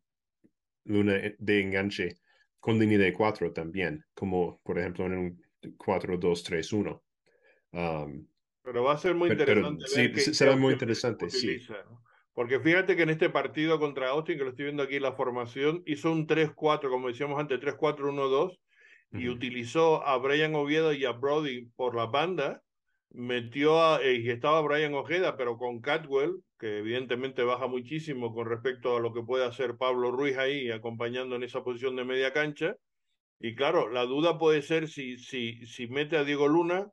[0.85, 2.17] Luna de enganche
[2.59, 5.45] con línea de cuatro también, como por ejemplo en un
[5.77, 7.01] 4-2-3-1.
[7.71, 8.27] Um,
[8.63, 9.85] pero va a ser muy interesante.
[9.93, 11.79] Pero, ver sí, será muy interesante, utiliza, sí.
[11.89, 12.03] ¿no?
[12.33, 15.83] Porque fíjate que en este partido contra Austin, que lo estoy viendo aquí la formación,
[15.85, 18.59] hizo un 3-4, como decíamos antes, 3-4-1-2,
[19.17, 22.61] y utilizó a Brian Oviedo y a Brody por la banda,
[23.09, 28.47] metió a, eh, y estaba Brian Ojeda, pero con Catwell, que evidentemente baja muchísimo con
[28.47, 32.33] respecto a lo que puede hacer Pablo Ruiz ahí, acompañando en esa posición de media
[32.33, 32.75] cancha.
[33.39, 36.89] Y claro, la duda puede ser si, si, si mete a Diego Luna,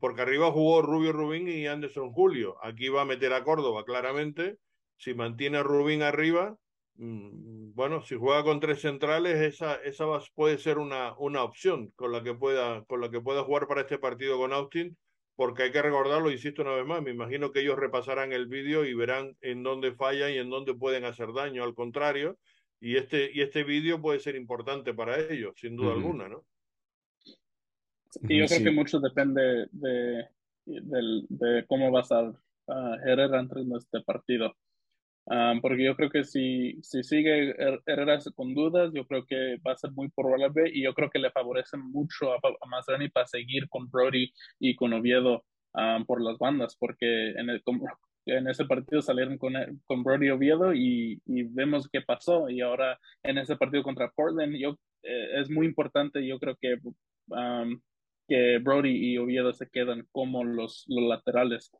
[0.00, 2.56] porque arriba jugó Rubio Rubín y Anderson Julio.
[2.62, 4.58] Aquí va a meter a Córdoba, claramente.
[4.96, 6.56] Si mantiene a Rubín arriba,
[6.98, 12.22] bueno, si juega con tres centrales, esa, esa puede ser una, una opción con la,
[12.24, 14.96] que pueda, con la que pueda jugar para este partido con Austin,
[15.36, 18.84] porque hay que recordarlo, insisto una vez más, me imagino que ellos repasarán el vídeo
[18.84, 22.36] y verán en dónde fallan y en dónde pueden hacer daño, al contrario,
[22.80, 25.96] y este, y este vídeo puede ser importante para ellos, sin duda uh -huh.
[25.96, 26.44] alguna, ¿no?
[28.22, 28.64] Y yo creo sí.
[28.64, 30.28] que mucho depende de,
[30.64, 34.56] de, de, cómo va a estar uh, Herrera entrando este partido.
[35.30, 37.54] Um, porque yo creo que si, si sigue
[37.84, 41.18] Herrera con dudas, yo creo que va a ser muy probable y yo creo que
[41.18, 46.38] le favorece mucho a, a para seguir con Brody y con Oviedo um, por las
[46.38, 47.62] bandas, porque en, el,
[48.24, 49.52] en ese partido salieron con,
[49.84, 52.48] con Brody Oviedo y, y, vemos qué pasó.
[52.48, 56.78] Y ahora en ese partido contra Portland yo, eh, es muy importante, yo creo que,
[57.26, 57.78] um,
[58.26, 61.70] que Brody y Oviedo se quedan como los, los laterales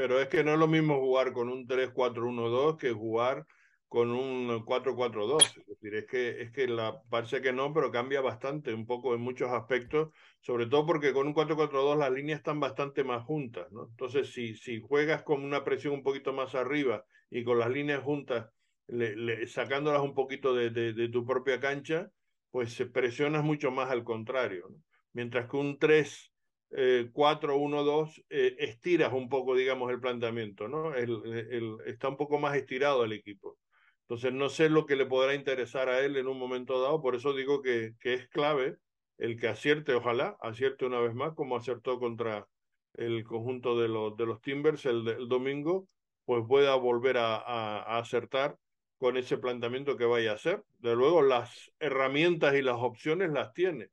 [0.00, 3.46] pero es que no es lo mismo jugar con un 3-4-1-2 que jugar
[3.86, 5.44] con un 4-4-2.
[5.44, 9.14] Es decir, es que, es que la, parece que no, pero cambia bastante, un poco
[9.14, 10.08] en muchos aspectos,
[10.40, 13.88] sobre todo porque con un 4-4-2 las líneas están bastante más juntas, ¿no?
[13.90, 18.02] Entonces, si, si juegas con una presión un poquito más arriba y con las líneas
[18.02, 18.48] juntas,
[18.86, 22.10] le, le, sacándolas un poquito de, de, de, tu propia cancha,
[22.50, 24.78] pues presionas mucho más al contrario, ¿no?
[25.12, 26.32] Mientras que un 3
[26.72, 30.94] eh, 4, 1, 2, eh, estiras un poco, digamos, el planteamiento, ¿no?
[30.94, 33.58] El, está un poco más estirado el equipo.
[34.02, 37.14] Entonces, no sé lo que le podrá interesar a él en un momento dado, por
[37.14, 38.76] eso digo que, que es clave
[39.18, 42.46] el que acierte, ojalá, acierte una vez más, como acertó contra
[42.94, 45.88] el conjunto de los, de los Timbers el, el domingo,
[46.24, 48.56] pues pueda volver a, a acertar
[48.98, 50.62] con ese planteamiento que vaya a hacer.
[50.78, 53.88] De luego, las herramientas y las opciones las tiene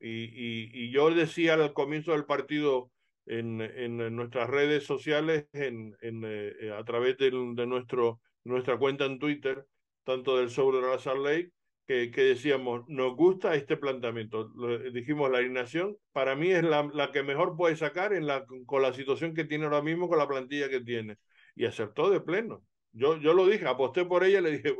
[0.00, 2.90] y, y, y, yo decía al comienzo del partido
[3.26, 9.18] en, en nuestras redes sociales, en, en eh, a través de, nuestro, nuestra cuenta en
[9.18, 9.66] Twitter,
[10.04, 11.50] tanto del la Salt Lake,
[11.86, 14.50] que, que, decíamos, nos gusta este planteamiento.
[14.54, 18.44] Lo, dijimos, la alineación para mí es la, la, que mejor puede sacar en la,
[18.66, 21.16] con la situación que tiene ahora mismo, con la plantilla que tiene.
[21.54, 22.62] Y acertó de pleno.
[22.92, 24.74] Yo, yo lo dije, aposté por ella, le dije,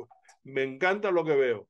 [0.45, 1.69] me encanta lo que veo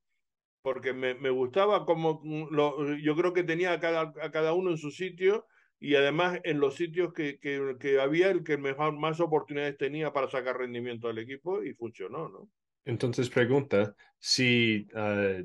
[0.68, 4.76] porque me, gustaba como lo, yo creo que tenía a cada, a cada uno en
[4.76, 5.46] su sitio
[5.80, 10.28] y además en los sitios que, que, había el que mejor, más oportunidades tenía para
[10.28, 12.50] sacar rendimiento al equipo y funcionó, ¿no?
[12.84, 15.42] Entonces pregunta si, uh,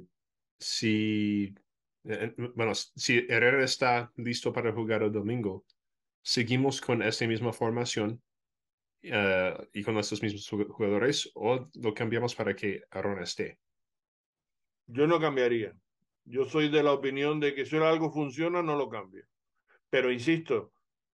[0.60, 1.56] si
[2.04, 5.64] eh, bueno, si Herrera está listo para jugar el domingo,
[6.22, 8.22] seguimos con esa misma formación
[9.06, 13.58] uh, y con estos mismos jugadores o lo cambiamos para que Aaron esté.
[14.88, 15.74] Yo no cambiaría.
[16.26, 19.26] Yo soy de la opinión de que si algo funciona, no lo cambio.
[19.90, 20.72] Pero insisto,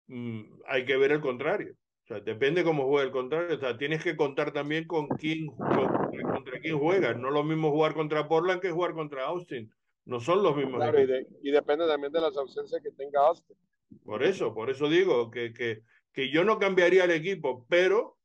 [0.08, 1.76] mmm, hay que ver el contrario.
[2.04, 3.56] O sea, depende cómo juegue el contrario.
[3.56, 7.18] O sea, tienes que contar también con quién, con, contra quién juegas.
[7.18, 9.72] No es lo mismo jugar contra Portland que jugar contra Austin.
[10.06, 10.76] No son los mismos.
[10.76, 13.58] Claro, y, de, y, depende también de las ausencias que tenga Austin.
[14.04, 15.82] Por eso, por eso digo que, que,
[16.14, 18.18] que yo no cambiaría el equipo, pero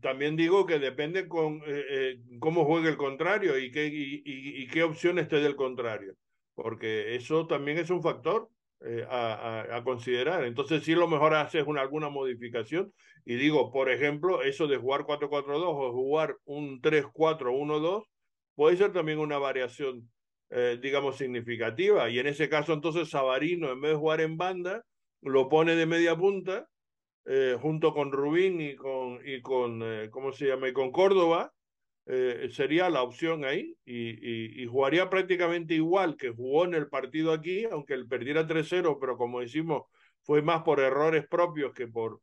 [0.00, 4.84] también digo que depende con eh, eh, cómo juegue el contrario y qué, y, qué
[4.84, 6.14] opciones te el contrario,
[6.54, 8.48] porque eso también es un factor
[8.82, 10.44] eh, a, considerar.
[10.44, 12.92] Entonces, sí, lo mejor haces una, alguna modificación.
[13.24, 18.04] Y digo, por ejemplo, eso de jugar 4-4-2 o jugar un 3-4-1-2
[18.54, 20.08] puede ser también una variación,
[20.80, 22.08] digamos, significativa.
[22.08, 24.84] Y en ese caso, entonces, Sabarino, en vez de jugar en banda,
[25.20, 26.66] lo pone de media punta
[27.26, 30.68] eh, junto con Rubín y con, y con eh, ¿cómo se llama?
[30.68, 31.52] Y con Córdoba,
[32.06, 37.32] eh, sería la opción ahí y, y, jugaría prácticamente igual que jugó en el partido
[37.32, 39.84] aquí, aunque él perdiera 3-0, pero como decimos,
[40.22, 42.20] fue más por errores propios que por,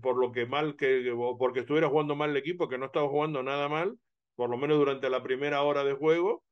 [0.00, 3.42] por lo que mal, que porque estuviera jugando mal el equipo, que no estaba jugando
[3.42, 3.96] nada mal,
[4.34, 6.42] por lo menos durante la primera hora de juego.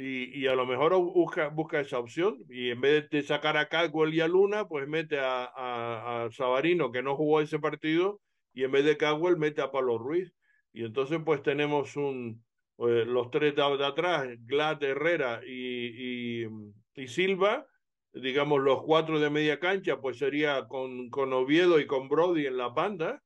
[0.00, 3.68] Y, y, a lo mejor busca, busca esa opción y en vez de sacar a
[3.68, 8.20] Caldwell y a Luna, pues mete a, a, a, que no jugó ese partido
[8.54, 10.32] y en vez de Caldwell mete a Pablo Ruiz.
[10.72, 12.44] Y entonces pues tenemos un,
[12.78, 16.48] eh, los tres de, atrás, Glad, Herrera y, y,
[16.94, 17.66] y, Silva,
[18.12, 22.56] digamos los cuatro de media cancha, pues sería con, con Oviedo y con Brody en
[22.56, 23.20] la banda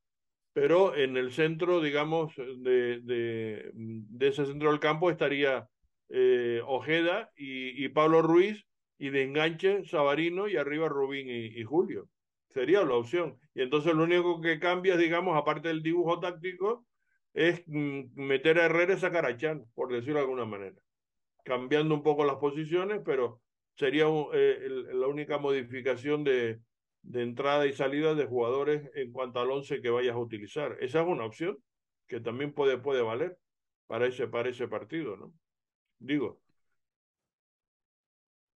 [0.52, 5.66] pero en el centro, digamos, de, de, de ese centro del campo estaría
[6.14, 8.66] eh, Ojeda y, Pablo Ruiz,
[8.98, 12.08] y de enganche Sabarino y arriba Rubín y, Julio.
[12.50, 13.38] Sería la opción.
[13.54, 16.84] Y entonces lo único que cambia, digamos, aparte del dibujo táctico,
[17.32, 20.76] es meter a Herrera y sacar a Chan, por decirlo de alguna manera.
[21.44, 23.40] Cambiando un poco las posiciones, pero
[23.74, 24.04] sería
[24.34, 26.60] eh, la única modificación de,
[27.00, 30.76] de entrada y salida de jugadores en cuanto al once que vayas a utilizar.
[30.80, 31.56] Esa es una opción
[32.06, 33.38] que también puede, puede valer
[33.86, 35.32] para ese, para ese partido, ¿no?
[36.02, 36.40] Digo.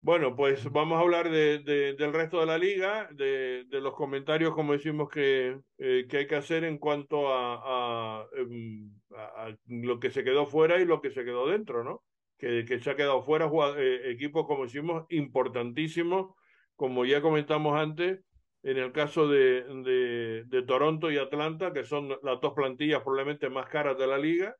[0.06, 3.94] Bueno, pues vamos a hablar de, de, del resto de la liga, de, de, los
[3.94, 9.46] comentarios, como decimos, que, eh, que hay que hacer en cuanto a, a, em, a,
[9.46, 12.04] a, lo que se quedó fuera y lo que se quedó dentro, ¿no?
[12.38, 16.36] Que, que se ha quedado fuera eh, equipos, como decimos, importantísimos,
[16.76, 18.20] como ya comentamos antes,
[18.62, 23.50] en el caso de, de, de, Toronto y Atlanta, que son las dos plantillas probablemente
[23.50, 24.54] más caras de la liga,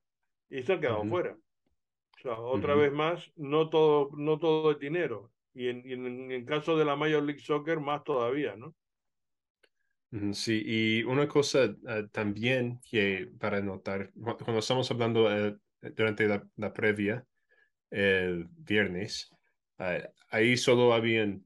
[0.49, 1.11] y se han quedado uh -huh.
[1.11, 1.37] fuera.
[2.17, 2.83] O sea, otra uh -huh.
[2.83, 5.33] vez más, no todo, no todo es dinero.
[5.55, 8.75] Y en, en, en, caso de la Major League Soccer, más todavía, ¿no?
[10.33, 15.59] Sí, y una cosa uh, también que para notar, cuando estamos hablando uh,
[15.95, 17.27] durante la, la, previa,
[17.91, 19.31] el viernes,
[19.79, 20.01] uh,
[20.31, 21.45] ahí solo habían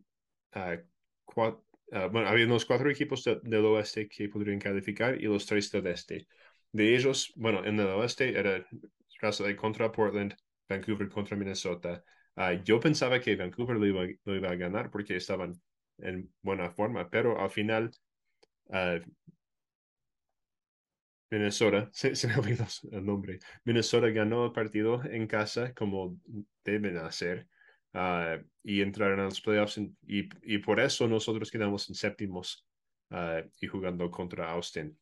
[1.24, 1.64] cuatro,
[2.12, 5.86] bueno, había los cuatro equipos de, del oeste que podrían calificar y los tres del
[5.88, 6.28] este.
[6.70, 8.64] De ellos, bueno, en el oeste era
[9.20, 10.36] Russell contra Portland,
[10.70, 12.02] Vancouver contra Minnesota.
[12.36, 15.60] Uh, yo pensaba que Vancouver lo iba, a ganar porque estaban
[15.98, 17.90] en buena forma, pero al final
[18.66, 19.00] uh,
[21.30, 26.16] Minnesota, se, se, me olvidó el nombre, Minnesota ganó el partido en casa como
[26.64, 27.48] deben hacer
[27.94, 32.66] uh, y entraron a los playoffs en, y, y, por eso nosotros quedamos en séptimos
[33.60, 34.96] y jugando contra Austin.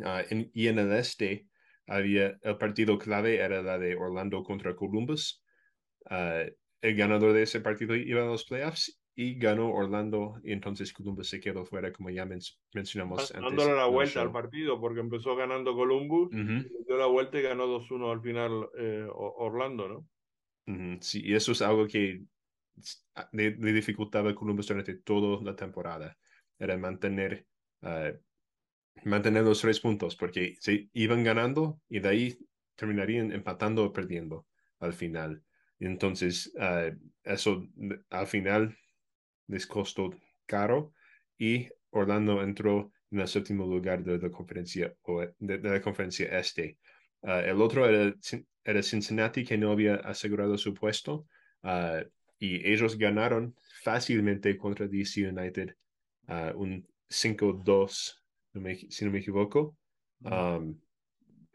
[0.00, 1.47] En, y en el este,
[1.88, 5.42] había el partido clave era la de Orlando contra Columbus.
[6.10, 6.48] Uh,
[6.80, 11.28] el ganador de ese partido iba a los playoffs y ganó Orlando y entonces Columbus
[11.28, 12.38] se quedó fuera como ya men
[12.72, 13.42] mencionamos antes.
[13.42, 16.86] Dándole la vuelta al partido porque empezó ganando Columbus, uh -huh.
[16.86, 19.98] dio la vuelta y ganó 2-1 al final eh, Orlando, ¿no?
[20.68, 20.98] Uh -huh.
[21.00, 22.22] Sí, y eso es algo que
[23.32, 26.16] le, le dificultaba a Columbus durante toda la temporada,
[26.56, 27.44] era mantener
[27.82, 28.16] uh,
[29.04, 32.38] mantener los tres puntos, porque se iban ganando y de ahí
[32.76, 34.46] terminarían empatando o perdiendo
[34.80, 35.42] al final.
[35.80, 36.94] Entonces, uh,
[37.24, 37.66] eso
[38.10, 38.76] al final
[39.46, 40.10] les costó
[40.46, 40.92] caro
[41.36, 44.94] y Orlando entró en el séptimo lugar de la conferencia,
[45.38, 46.78] de, de la conferencia este.
[47.22, 48.14] Uh, el otro era,
[48.64, 51.26] era, Cincinnati, que no había asegurado su puesto,
[51.62, 52.02] uh,
[52.38, 55.74] y ellos ganaron fácilmente contra DC United
[56.54, 58.18] un 5-2
[58.52, 59.76] no me, si no me equivoco.
[60.20, 60.80] Um,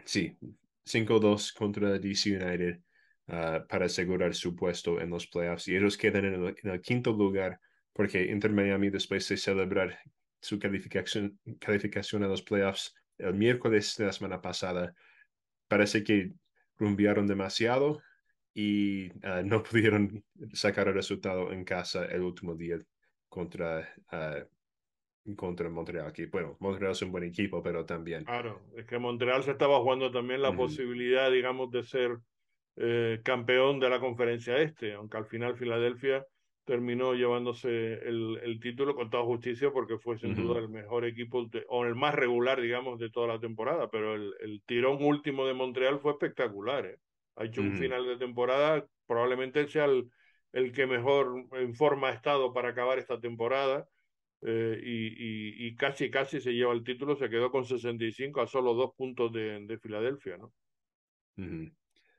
[0.06, 0.38] sí,
[0.86, 2.80] 5-2 contra DC United
[3.28, 5.68] uh, para asegurar su puesto en los playoffs.
[5.68, 7.60] Y ellos quedan en el, en el, quinto lugar
[7.94, 9.98] porque Inter Miami, después de celebrar
[10.41, 14.94] su calificación, calificación a los playoffs el miércoles de la semana pasada,
[15.68, 16.34] parece que
[16.78, 18.02] rumbearon demasiado
[18.54, 20.24] y uh, no pudieron
[20.54, 22.78] sacar el resultado en casa el último día
[23.30, 24.46] contra uh,
[25.36, 26.26] contra Montreal aquí.
[26.26, 28.24] Bueno, Montreal es un buen equipo, pero también.
[28.26, 32.17] Claro, es que Montreal se estaba jugando también la posibilidad, digamos, de ser
[32.78, 36.26] eh, campeón de la conferencia este, aunque al final Filadelfia
[36.65, 41.45] terminó llevándose el, el título con toda justicia porque fue sin duda el mejor equipo
[41.45, 45.45] de- o el más regular, digamos, de toda la temporada, pero el, el tirón último
[45.45, 46.97] de Montreal fue espectacular, ¿eh?
[47.36, 50.09] Ha hecho un final de temporada, probablemente sea el,
[50.53, 53.88] el que mejor en forma ha estado para acabar esta temporada.
[54.46, 58.48] Eh, y, y, y casi casi se lleva el título, se quedó con 65 a
[58.48, 60.54] solo dos puntos de, de Filadelfia, ¿no?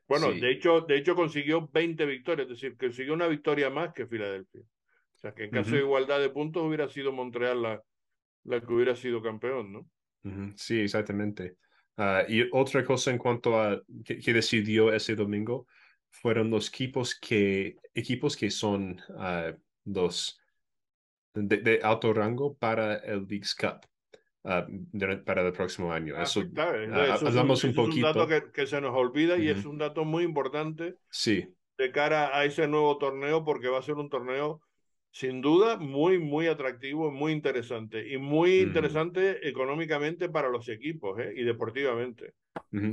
[0.07, 0.39] Bueno, Sí.
[0.39, 4.61] de hecho, de hecho consiguió 20 victorias, es decir, consiguió una victoria más que Filadelfia.
[4.61, 7.81] O sea, que en caso de igualdad de puntos hubiera sido Montreal la,
[8.43, 9.89] la que hubiera sido campeón, ¿no?
[10.55, 11.57] Sí, exactamente.
[11.97, 15.67] Ah, y otra cosa en cuanto a que, que decidió ese domingo
[16.09, 19.53] fueron los equipos que, equipos que son ah,
[19.85, 20.39] los
[21.35, 23.81] de, de alto rango para el Leagues Cup
[24.45, 26.15] ah, durante- para el próximo año.
[26.17, 28.25] Ah, Eso, pues, claro, ah, entonces eso es un, hablamos un eso es un dato
[28.25, 28.27] poquito.
[28.27, 32.45] que, que se nos olvida y es un dato muy importante Sí, de cara a
[32.45, 34.61] ese nuevo torneo porque va a ser un torneo
[35.11, 38.61] sin duda muy, muy atractivo, muy interesante y muy Ujú.
[38.61, 41.33] interesante económicamente para los equipos ¿eh?
[41.37, 42.33] y deportivamente.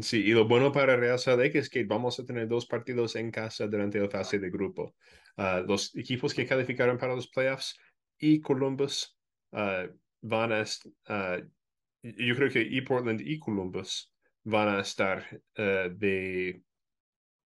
[0.02, 3.30] Sí, y lo bueno para Real Lake es que vamos a tener dos partidos en
[3.32, 4.94] casa durante la fase de grupo.
[5.36, 7.76] Ah, los equipos que calificaron para los playoffs
[8.22, 9.18] y Columbus
[9.52, 9.86] ah,
[10.22, 10.64] van a,
[11.08, 11.38] ah,
[12.02, 14.12] yo creo que y Portland y Columbus
[14.44, 15.24] van a estar
[15.56, 16.62] de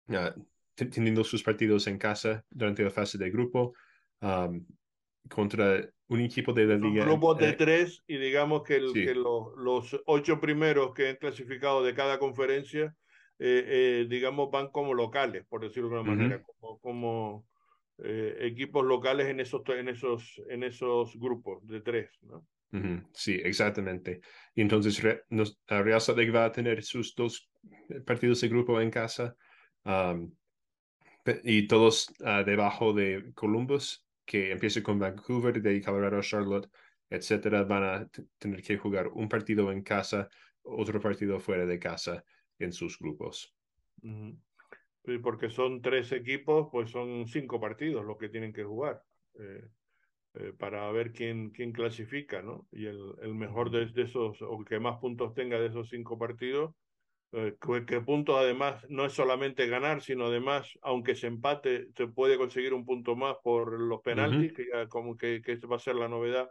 [0.09, 0.35] ah,
[0.75, 3.73] te- teniendo sus partidos en casa durante la fase de grupo
[4.21, 4.65] am,
[5.29, 7.05] contra un equipo de la liga.
[7.05, 9.01] grupos de eh, tres y digamos que, el, Sí.
[9.03, 12.95] que los, los ocho primeros que han clasificado de cada conferencia,
[13.39, 16.03] eh, eh, digamos, van como locales, por decirlo de Ujú.
[16.03, 17.47] manera, como, como
[18.03, 22.45] eh, equipos locales en esos, en, esos, en esos grupos de tres, ¿no?
[23.13, 24.19] Sí, exactamente.
[24.53, 27.49] Y entonces Re- nos- a Real Salt Lake va a tener sus dos
[28.05, 29.35] partidos de grupo en casa
[31.23, 36.69] pe- y todos ah, debajo de Columbus, que empieza con Vancouver, de Colorado, Charlotte,
[37.09, 40.29] etcétera, van a tener que jugar un partido en casa,
[40.63, 42.23] otro partido fuera de casa
[42.57, 43.55] en sus grupos.
[45.21, 49.01] Porque son tres equipos, pues son cinco partidos los que tienen que jugar
[49.39, 49.67] eh,
[50.35, 52.67] eh, para ver quién, quién clasifica, ¿no?
[52.71, 56.17] Y el, el mejor de, de esos, o que más puntos tenga de esos cinco
[56.17, 56.73] partidos,
[57.31, 62.07] eh, que, que puntos además no es solamente ganar, sino además, aunque se empate, se
[62.07, 65.79] puede conseguir un punto más por los penaltis, que ya como que, que va a
[65.79, 66.49] ser la novedad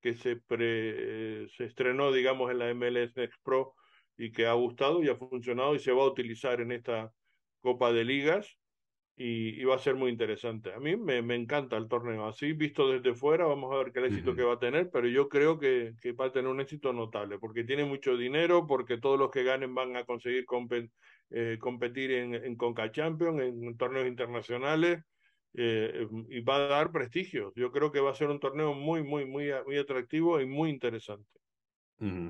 [0.00, 3.74] que se, pre, eh, se estrenó, digamos, en la MLS Next Pro
[4.16, 7.12] y que ha gustado y ha funcionado y se va a utilizar en esta
[7.66, 8.58] Copa de Ligas
[9.16, 10.72] y, y va a ser muy interesante.
[10.72, 12.26] A mí me, me encanta el torneo.
[12.26, 15.28] Así, visto desde fuera, vamos a ver qué éxito que va a tener, pero yo
[15.28, 19.18] creo que, que va a tener un éxito notable, porque tiene mucho dinero, porque todos
[19.18, 20.44] los que ganen van a conseguir
[21.30, 25.02] eh, competir en, en Conca Champions, en torneos internacionales,
[25.54, 27.52] eh, y va a dar prestigio.
[27.56, 30.68] Yo creo que va a ser un torneo muy, muy, muy, muy atractivo y muy
[30.70, 31.40] interesante.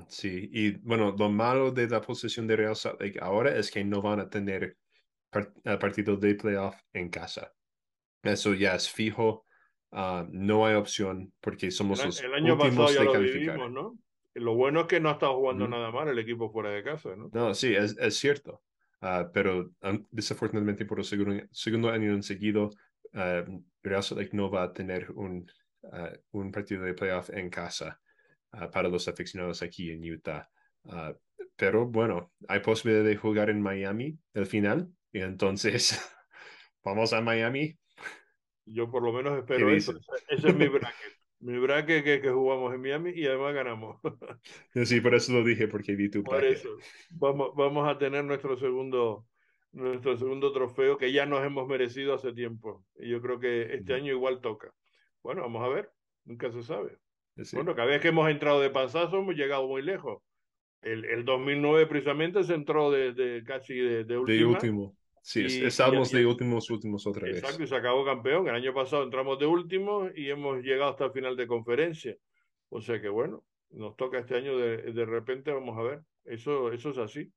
[0.07, 3.83] Sí, y bueno, lo malo de la posición de Real Salt Lake ahora es que
[3.83, 4.77] no van a tener
[5.79, 7.53] partidos de playoff en casa.
[8.23, 9.45] Eso ya es fijo.
[9.91, 13.11] ah, no hay opción porque somos El, los el año pasado últimos ya de lo
[13.11, 13.55] calificar.
[13.57, 13.99] vivimos, ¿no?
[14.35, 17.15] Lo bueno es que no ha estado jugando nada mal el equipo fuera de casa,
[17.15, 17.33] ¿no?
[17.33, 18.61] No, sí, es, es cierto.
[19.01, 22.69] Ah, pero um, desafortunadamente por el segundo, segundo año en seguido,
[23.13, 23.43] ah,
[23.83, 25.49] Real Salt Lake no va a tener un,
[25.91, 27.99] ah, un partido de playoff en casa
[28.51, 30.49] ah, para los aficionados aquí en Utah.
[30.85, 31.13] Ah,
[31.55, 34.91] pero bueno, hay posibilidad de jugar en Miami el final.
[35.11, 35.99] Y entonces,
[36.83, 37.77] vamos a Miami.
[38.65, 39.93] Yo por lo menos ¿Qué espero eso.
[40.27, 41.13] Ese, es mi bracket.
[41.39, 43.99] Mi bracket que, que jugamos en Miami y además ganamos.
[44.85, 46.57] Sí, por eso lo dije, porque vi tu Por bracket.
[46.59, 46.69] eso
[47.09, 49.25] vamos, vamos a tener nuestro segundo,
[49.71, 52.85] nuestro segundo trofeo que ya nos hemos merecido hace tiempo.
[52.95, 54.73] Y yo creo que este año igual toca.
[55.23, 55.91] Bueno, vamos a ver.
[56.25, 56.97] Nunca se sabe.
[57.43, 57.55] Sí.
[57.55, 60.21] Bueno, cada vez que hemos entrado de pasazo hemos llegado muy lejos.
[60.81, 64.95] El, el 2009 precisamente se entró de, de casi de, de De último.
[65.21, 67.39] Sí, Y- y estábamos ya- de últimos, últimos otra vez.
[67.39, 68.47] Exacto, y se acabó campeón.
[68.47, 72.15] El año pasado entramos de último y hemos llegado hasta el final de conferencia.
[72.69, 75.99] O sea que bueno, nos toca este año de, de repente, vamos a ver.
[76.23, 77.29] Eso, eso es así.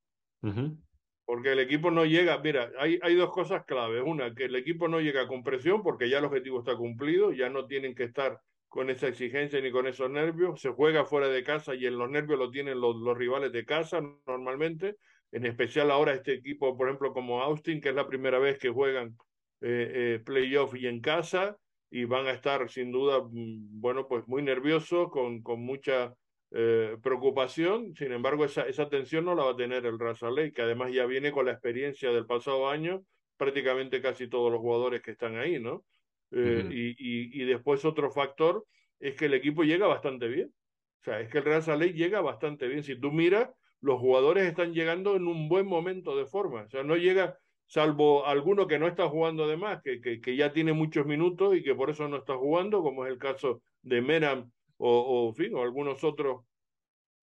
[0.43, 0.77] Ujú.
[1.25, 4.03] Porque el equipo no llega, mira, hay, hay dos cosas claves.
[4.05, 7.49] Una, que el equipo no llega con presión porque ya el objetivo está cumplido, ya
[7.49, 8.39] no tienen que estar
[8.71, 10.61] con esa exigencia ni con esos nervios.
[10.61, 14.01] Se juega fuera de casa y en los nervios lo tienen los, rivales de casa
[14.27, 14.97] normalmente.
[15.33, 18.71] En especial ahora este equipo, por ejemplo, como Austin, que es la primera vez que
[18.71, 19.17] juegan
[19.61, 21.59] eh, eh, playoff y en casa.
[21.93, 26.15] y van a estar sin duda, mm, bueno, pues muy nerviosos, con, con mucha
[26.53, 27.95] eh, preocupación.
[27.97, 30.93] Sin embargo, esa, esa tensión no la va a tener el Raza Lake, que además
[30.93, 33.03] ya viene con la experiencia del pasado año,
[33.37, 35.85] prácticamente casi todos los jugadores que están ahí, ¿no?
[36.33, 38.65] Eh, y, y, y, después otro factor
[39.01, 40.53] es que el equipo llega bastante bien.
[41.01, 42.85] O sea, es que el Real Lake llega bastante bien.
[42.85, 43.51] Si tú miras,
[43.81, 46.63] los jugadores están llegando en un buen momento de forma.
[46.63, 50.37] O sea, no llega, salvo alguno que no está jugando de más, que, que, que
[50.37, 53.63] ya tiene muchos minutos y que por eso no está jugando, como es el caso
[53.83, 56.45] de Meram o, o, fin, o algunos otros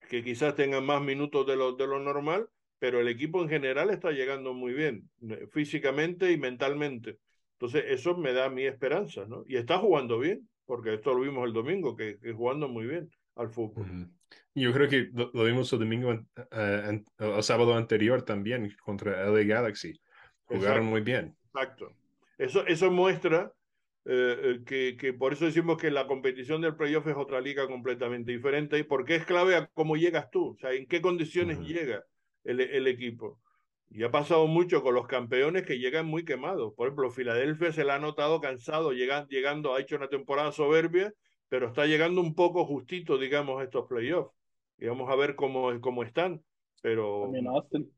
[0.10, 3.90] que quizás tengan más minutos de lo, de lo normal, pero el equipo en general
[3.90, 5.10] está llegando muy bien,
[5.52, 7.18] físicamente y mentalmente.
[7.60, 9.44] Entonces, eso me da mi esperanza, ¿no?
[9.48, 13.10] Y está jugando bien, porque esto lo vimos el domingo, que, que jugando muy bien
[13.36, 13.86] al fútbol.
[13.86, 14.12] Uh -huh.
[14.54, 19.44] Yo creo que lo, lo vimos el domingo, uh, el sábado anterior también contra LA
[19.44, 20.00] Galaxy.
[20.46, 20.90] Jugaron Exacto.
[20.90, 21.36] muy bien.
[21.54, 21.92] Exacto.
[22.38, 23.52] Eso, eso muestra
[24.06, 28.32] eh, que, que, por eso decimos que la competición del playoff es otra liga completamente
[28.32, 31.62] diferente y porque es clave a cómo llegas tú, o sea, en qué condiciones uh
[31.62, 31.68] -huh.
[31.68, 32.06] llega
[32.46, 33.42] el, el, equipo.
[33.90, 36.74] Y ha pasado mucho con los campeones que llegan muy quemados.
[36.76, 41.14] Por ejemplo, Filadelfia se la ha notado cansado, llega, llegando, ha hecho una temporada soberbia,
[41.50, 44.34] pero está llegando un poco justito, digamos, estos playoffs.
[44.78, 46.44] Y vamos a ver cómo, cómo están.
[46.82, 47.22] Pero...
[47.24, 47.92] También Austin.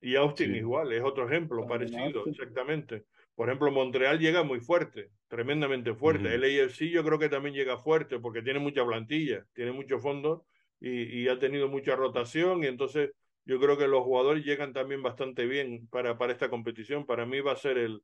[0.00, 0.58] Y Austin sí.
[0.58, 2.32] igual, es otro ejemplo También parecido, Austin.
[2.32, 3.04] exactamente.
[3.34, 6.28] Por ejemplo, Montreal llega muy fuerte, tremendamente fuerte.
[6.28, 6.44] Uh -huh.
[6.44, 10.46] El AFC yo creo que también llega fuerte porque tiene mucha plantilla, tiene mucho fondo
[10.80, 13.10] y, y, ha tenido mucha rotación y entonces
[13.46, 17.06] yo creo que los jugadores llegan también bastante bien para, para esta competición.
[17.06, 18.02] Para mí va a ser el,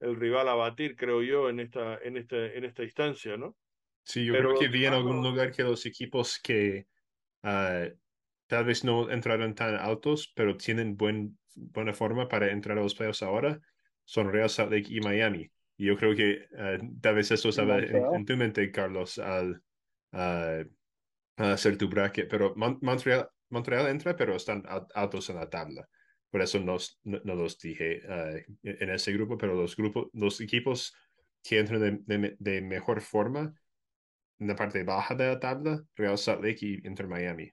[0.00, 3.56] el rival a batir, creo yo, en esta, en este, en esta instancia, ¿no?
[4.02, 6.86] Sí, yo Pero, creo que vi en algún lugar que los equipos que
[7.42, 7.88] uh,
[8.46, 12.94] tal vez no entraron tan altos, pero tienen buen, buena forma para entrar a los
[12.94, 13.60] playoffs ahora,
[14.04, 15.50] son Real Salt Lake y Miami.
[15.78, 19.62] Y yo creo que uh, tal vez eso estaba en, en, tu mente, Carlos, al
[20.12, 20.64] uh,
[21.36, 22.28] hacer tu bracket.
[22.28, 24.64] Pero Mon Montreal, Montreal entra, pero están
[24.94, 25.88] altos en la tabla.
[26.30, 30.94] Por eso no, no, los dije uh, en ese grupo, pero los grupos, los equipos
[31.42, 33.52] que entran de, de, de, mejor forma
[34.38, 37.50] en la parte baja de la tabla, Real Salt Lake y Inter Miami.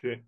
[0.00, 0.22] Sí.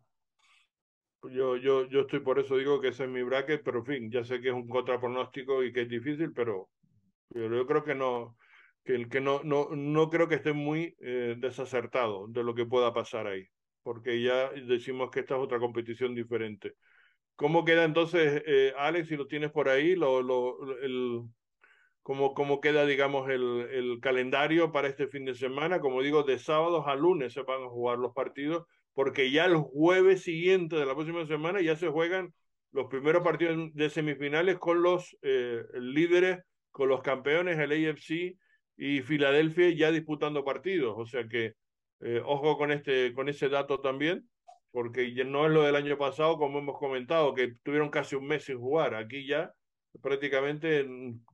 [1.30, 4.10] Yo, yo, yo estoy por eso digo que ese es mi bracket, pero en fin,
[4.10, 6.70] ya sé que es un contrapronóstico y que es difícil, pero
[7.30, 8.36] yo, yo creo que no,
[8.84, 12.66] que, el que no, no, no creo que esté muy eh, desacertado de lo que
[12.66, 13.47] pueda pasar ahí,
[13.82, 16.74] porque ya decimos que esta es otra competición diferente.
[17.36, 21.22] ¿Cómo queda entonces, eh, Alex, si lo tienes por ahí, lo, lo, el,
[22.02, 25.80] cómo, cómo queda, digamos, el, el calendario para este fin de semana?
[25.80, 29.56] Como digo, de sábados a lunes se van a jugar los partidos porque ya el
[29.56, 32.34] jueves siguiente de la próxima semana ya se juegan
[32.72, 36.40] los primeros partidos de semifinales con los eh, líderes,
[36.70, 38.36] con los campeones, el AFC
[38.76, 40.94] y Filadelfia ya disputando partidos.
[40.96, 41.54] O sea que
[42.02, 44.28] eh, ojo con, este, con ese dato también,
[44.70, 48.44] porque no es lo del año pasado, como hemos comentado, que tuvieron casi un mes
[48.44, 48.94] sin jugar.
[48.94, 49.52] Aquí ya
[50.00, 50.86] prácticamente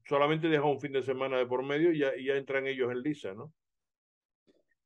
[0.07, 2.91] solamente deja un fin de semana de por medio y ya, y ya entran ellos
[2.91, 3.53] en lisa, ¿no?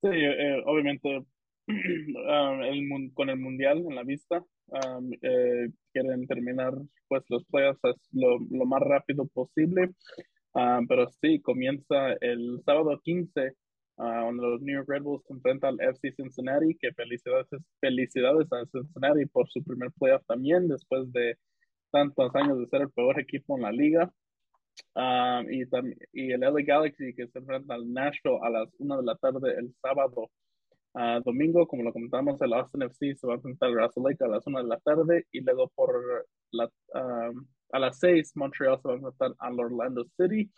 [0.02, 1.24] Sí, eh, obviamente um,
[2.62, 6.74] el, con el mundial en la vista um, eh, quieren terminar
[7.08, 7.80] pues los playoffs
[8.12, 9.90] lo, lo más rápido posible
[10.54, 13.54] um, pero sí comienza el sábado 15
[13.96, 17.46] uh, donde los New York Red Bulls se enfrentan al FC Cincinnati que felicidades
[17.80, 21.36] felicidades a Cincinnati por su primer playoff también después de
[21.90, 24.12] tantos años de ser el peor equipo en la liga.
[24.94, 25.64] Um, y,
[26.12, 29.54] y el LA Galaxy que se enfrenta al Nashville a las 1 de la tarde
[29.58, 30.30] el sábado
[30.94, 34.22] Uh, domingo, como lo comentamos, el Austin FC se va a enfrentar al Russell Lake
[34.24, 38.78] a las 1 de la tarde y luego por la, uh, a las 6 Montreal
[38.78, 40.52] se va a enfrentar al Orlando City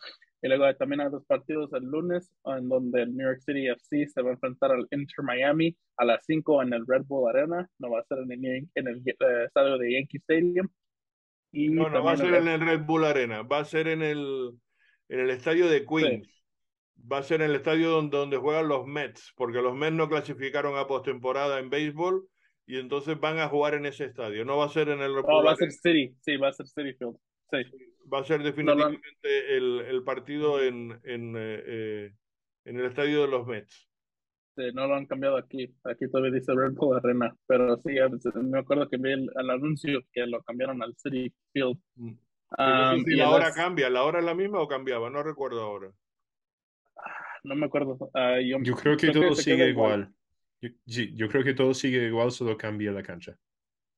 [0.45, 4.07] y luego también hay dos partidos el lunes en donde el New York City FC
[4.07, 7.67] se va a enfrentar al Inter Miami a las 5 en el Red Bull Arena,
[7.79, 10.69] no va a ser en el, en el uh, estadio de Yankee Stadium.
[11.51, 14.03] Y no, no va a ser en el Red Bull Arena, va a ser en
[14.03, 14.51] el,
[15.09, 16.27] en el estadio de Queens.
[16.27, 16.31] Sí
[17.11, 20.09] va a ser en el estadio donde, donde juegan los Mets, porque los Mets no
[20.09, 22.27] clasificaron a postemporada en béisbol
[22.65, 24.45] y entonces van a jugar en ese estadio.
[24.45, 25.13] No va a ser en el.
[25.13, 27.17] No, va a ser City, sí, va a ser City Field.
[27.51, 27.94] Sí.
[28.11, 29.79] Va a ser definitivamente no, no.
[29.79, 32.13] El, el, partido en, en, eh,
[32.65, 33.89] en, el estadio de los Mets.
[34.55, 35.75] Sí, no lo han cambiado aquí.
[35.83, 37.35] Aquí todavía dice Red Bull Arena.
[37.47, 37.95] Pero sí,
[38.41, 41.77] me acuerdo que vi el, el anuncio que lo cambiaron al City Field.
[41.95, 42.17] Mm.
[42.57, 43.55] Um, si la hora las...
[43.55, 45.09] cambia, ¿la hora es la misma o cambiaba?
[45.09, 45.91] No recuerdo ahora
[47.45, 47.97] no me acuerdo.
[48.13, 50.11] Uh, yo, yo, creo que creo todo que sigue igual.
[50.61, 50.75] igual.
[50.85, 53.37] Yo, yo, creo que todo sigue igual, solo cambia la cancha.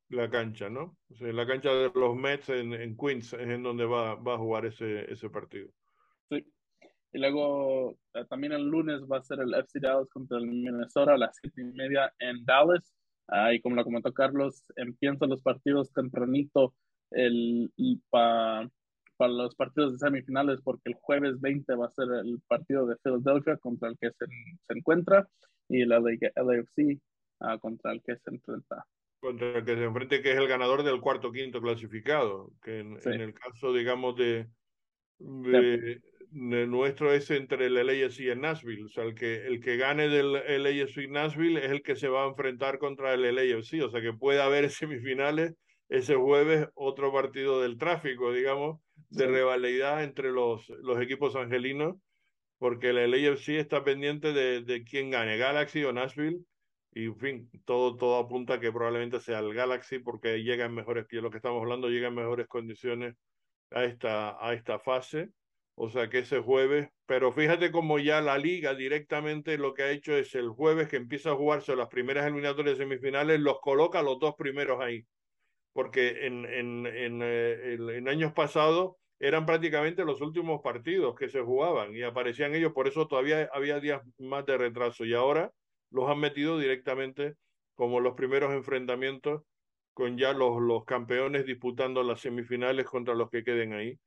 [0.10, 0.98] La cancha, ¿no?
[1.10, 4.36] O sea, la cancha de los Mets en, en, Queens es en donde va, va
[4.36, 5.70] a jugar ese, ese partido.
[6.30, 6.46] Sí.
[7.12, 11.14] Y luego eh, también el lunes va a ser el FC Dallas contra el Minnesota
[11.14, 12.94] a las siete y media en Dallas.
[13.28, 16.74] Ah, y como lo comentó Carlos, empiezan los partidos tempranito
[17.12, 17.72] el,
[18.10, 18.70] para
[19.20, 23.58] los partidos de semifinales porque el jueves 20 va a ser el partido de Philadelphia
[23.58, 25.28] contra el que se, se encuentra
[25.68, 27.02] y la de LAFC
[27.42, 28.86] uh, contra el que se enfrenta.
[29.20, 33.02] Contra el que se enfrente, que es el ganador del cuarto quinto clasificado, que en,
[33.02, 33.10] Sí.
[33.10, 34.48] en el caso, digamos, de,
[35.18, 38.84] de, de nuestro es entre el LAFC y el Nashville.
[38.86, 42.10] O sea, el que, el que gane del LAFC y Nashville es el que se
[42.10, 43.82] va a enfrentar contra el LAFC.
[43.84, 45.54] O sea, que puede haber semifinales
[45.90, 49.32] ese jueves, otro partido del tráfico, digamos, de Sí.
[49.32, 51.96] rivalidad entre los, los equipos angelinos,
[52.58, 56.40] porque el LAFC está pendiente de, de quién gane, Galaxy o Nashville.
[56.98, 60.74] Y en fin, todo, todo apunta a que probablemente sea el Galaxy porque llega en
[60.74, 63.14] mejores, que lo que estamos hablando, llega mejores condiciones
[63.70, 65.30] a esta, a esta fase.
[65.76, 69.92] O sea que ese jueves, pero fíjate como ya la liga directamente lo que ha
[69.92, 74.18] hecho es el jueves que empieza a jugarse las primeras eliminatorias semifinales, los coloca los
[74.18, 75.06] dos primeros ahí.
[75.74, 81.42] Porque en, en, en, eh, en años pasados eran prácticamente los últimos partidos que se
[81.42, 85.52] jugaban y aparecían ellos, por eso todavía había días más de retraso y ahora
[85.90, 87.36] los han metido directamente
[87.76, 89.44] como los primeros enfrentamientos
[89.94, 93.98] con ya los, los campeones disputando las semifinales contra los que queden ahí,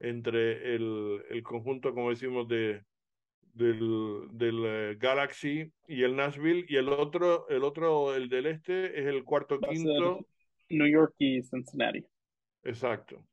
[0.00, 2.82] entre el, el conjunto, como decimos, de,
[3.52, 8.98] del, del eh, Galaxy y el Nashville, y el otro, el otro, el del este,
[8.98, 10.26] es el cuarto quinto.
[10.68, 12.04] New York y Cincinnati.
[12.64, 13.24] Exacto.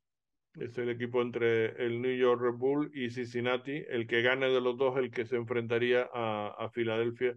[0.54, 3.84] Es el equipo entre el New York Red Bull y Cincinnati.
[3.88, 7.36] El que gane de los dos, el que se enfrentaría a, a Filadelfia.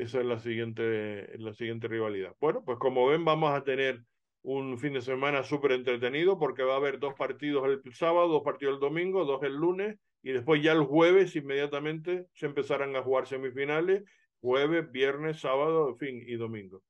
[0.00, 2.34] Esa es la siguiente, la siguiente rivalidad.
[2.40, 4.02] Bueno, pues como ven, vamos a tener
[4.42, 8.42] un fin de semana súper entretenido porque va a haber dos partidos el sábado, dos
[8.42, 13.02] partidos el domingo, dos el lunes y después ya el jueves inmediatamente se empezarán a
[13.02, 14.04] jugar semifinales,
[14.40, 16.82] jueves, viernes, sábado, fin, y domingo.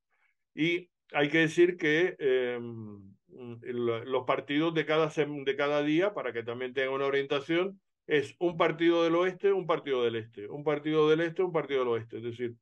[0.54, 6.42] Y hay que decir que el- los partidos de cada, de cada día, para que
[6.44, 11.08] también tengan una orientación, es un partido del oeste, un partido del este, un partido
[11.08, 12.18] del este, un partido del oeste.
[12.18, 12.54] Es decir,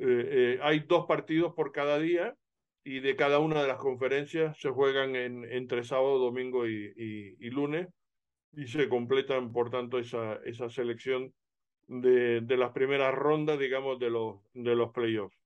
[0.00, 2.34] eh, eh, hay dos partidos por cada día
[2.82, 7.86] y de cada una de las conferencias se juegan en, entre sábado, domingo y, lunes
[8.52, 11.34] y se completan, por tanto, esa, esa selección
[11.86, 15.36] de, de las primeras rondas, digamos, de los, de los playoffs.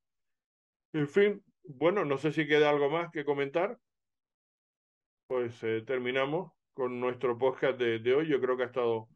[0.93, 3.77] En fin, bueno, no sé si queda algo más que comentar.
[5.27, 8.29] Pues eh, terminamos con nuestro podcast de, de hoy.
[8.29, 9.09] Yo creo que ha estado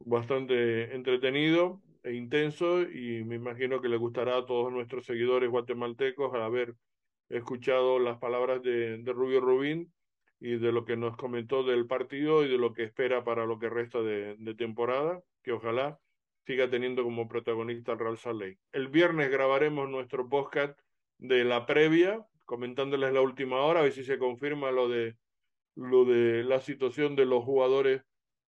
[0.00, 6.34] bastante entretenido e intenso y me imagino que le gustará a todos nuestros seguidores guatemaltecos
[6.34, 6.74] al haber
[7.28, 9.92] escuchado las palabras de, Rubio Rubín
[10.40, 13.58] y de lo que nos comentó del partido y de lo que espera para lo
[13.58, 15.98] que resta de, temporada, que ojalá
[16.44, 18.58] siga teniendo como protagonista al Real Lake.
[18.72, 20.78] El viernes grabaremos nuestro podcast
[21.18, 25.16] de la previa, comentándoles la última hora, a ver si se confirma lo de
[25.74, 28.02] lo de la situación de los jugadores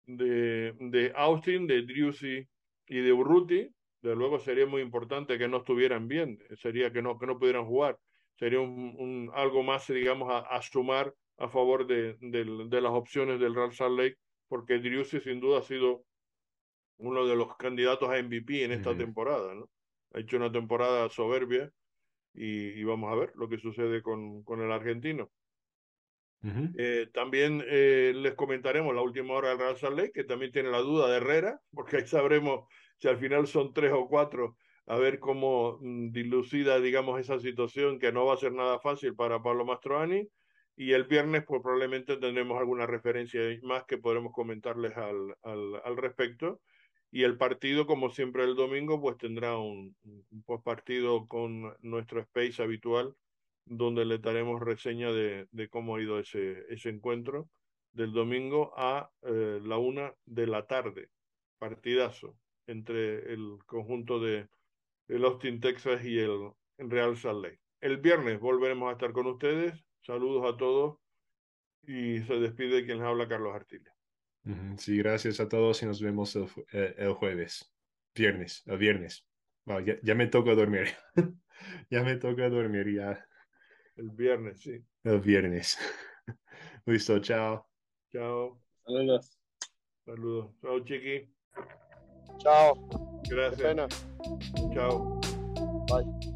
[0.08, 2.48] de, de Austin, de Driussi
[2.88, 3.70] y de Urruti.
[4.02, 7.66] De luego sería muy importante que no estuvieran bien, sería que no, que no pudieran
[7.66, 8.00] jugar.
[8.36, 12.92] Sería un, un algo más, digamos, a, a sumar a favor de, de, de, las
[12.92, 14.18] opciones del Real Salt Lake,
[14.48, 16.04] porque Driussi sin duda ha sido
[16.98, 18.98] uno de los candidatos a MVP en esta uh -huh.
[18.98, 19.54] temporada.
[19.56, 19.70] ¿no?
[20.14, 21.72] Ha hecho una temporada soberbia
[22.34, 25.30] y, y, vamos a ver lo que sucede con, con el argentino.
[26.74, 30.70] Eh, también eh, les comentaremos la última hora del Real Salt Lake, que también tiene
[30.70, 34.56] la duda de Herrera, porque ahí sabremos si al final son tres o cuatro,
[34.88, 39.16] a ver cómo mm, dilucida, digamos, esa situación que no va a ser nada fácil
[39.16, 40.28] para Pablo Mastroani.
[40.76, 45.98] Y el viernes, pues probablemente tendremos alguna referencia más que podremos comentarles al, al, al
[45.98, 46.62] respecto.
[47.12, 52.64] Y el partido, como siempre el domingo, pues tendrá un, un partido con nuestro space
[52.64, 53.16] habitual
[53.66, 57.50] donde le daremos reseña de, cómo ha ido ese, ese encuentro
[57.94, 61.10] del domingo a eh, la una de la tarde.
[61.60, 62.36] Partidazo
[62.68, 64.48] entre el conjunto de
[65.08, 67.60] el Austin, Texas y el Real Salt Lake.
[67.82, 69.84] El viernes volveremos a estar con ustedes.
[70.02, 70.98] Saludos a todos
[71.84, 73.94] y se despide quien les habla Carlos Artilia.
[74.78, 77.72] Sí, gracias a todos y nos vemos el, eh, jueves.
[78.16, 79.28] Viernes, el viernes.
[79.66, 80.88] Ya, ya me toca dormir.
[81.90, 83.26] ya me toca dormir ya.
[83.96, 84.84] El viernes, sí.
[85.04, 85.78] El viernes.
[86.86, 87.68] Listo, chao.
[88.12, 88.62] Chao.
[88.86, 89.38] Saludos.
[90.06, 90.52] Saludos.
[90.62, 91.34] Chao, Chiqui.
[92.40, 92.74] Chao.
[93.30, 94.06] Gracias.
[94.74, 95.20] Chao.
[95.88, 96.31] Bye.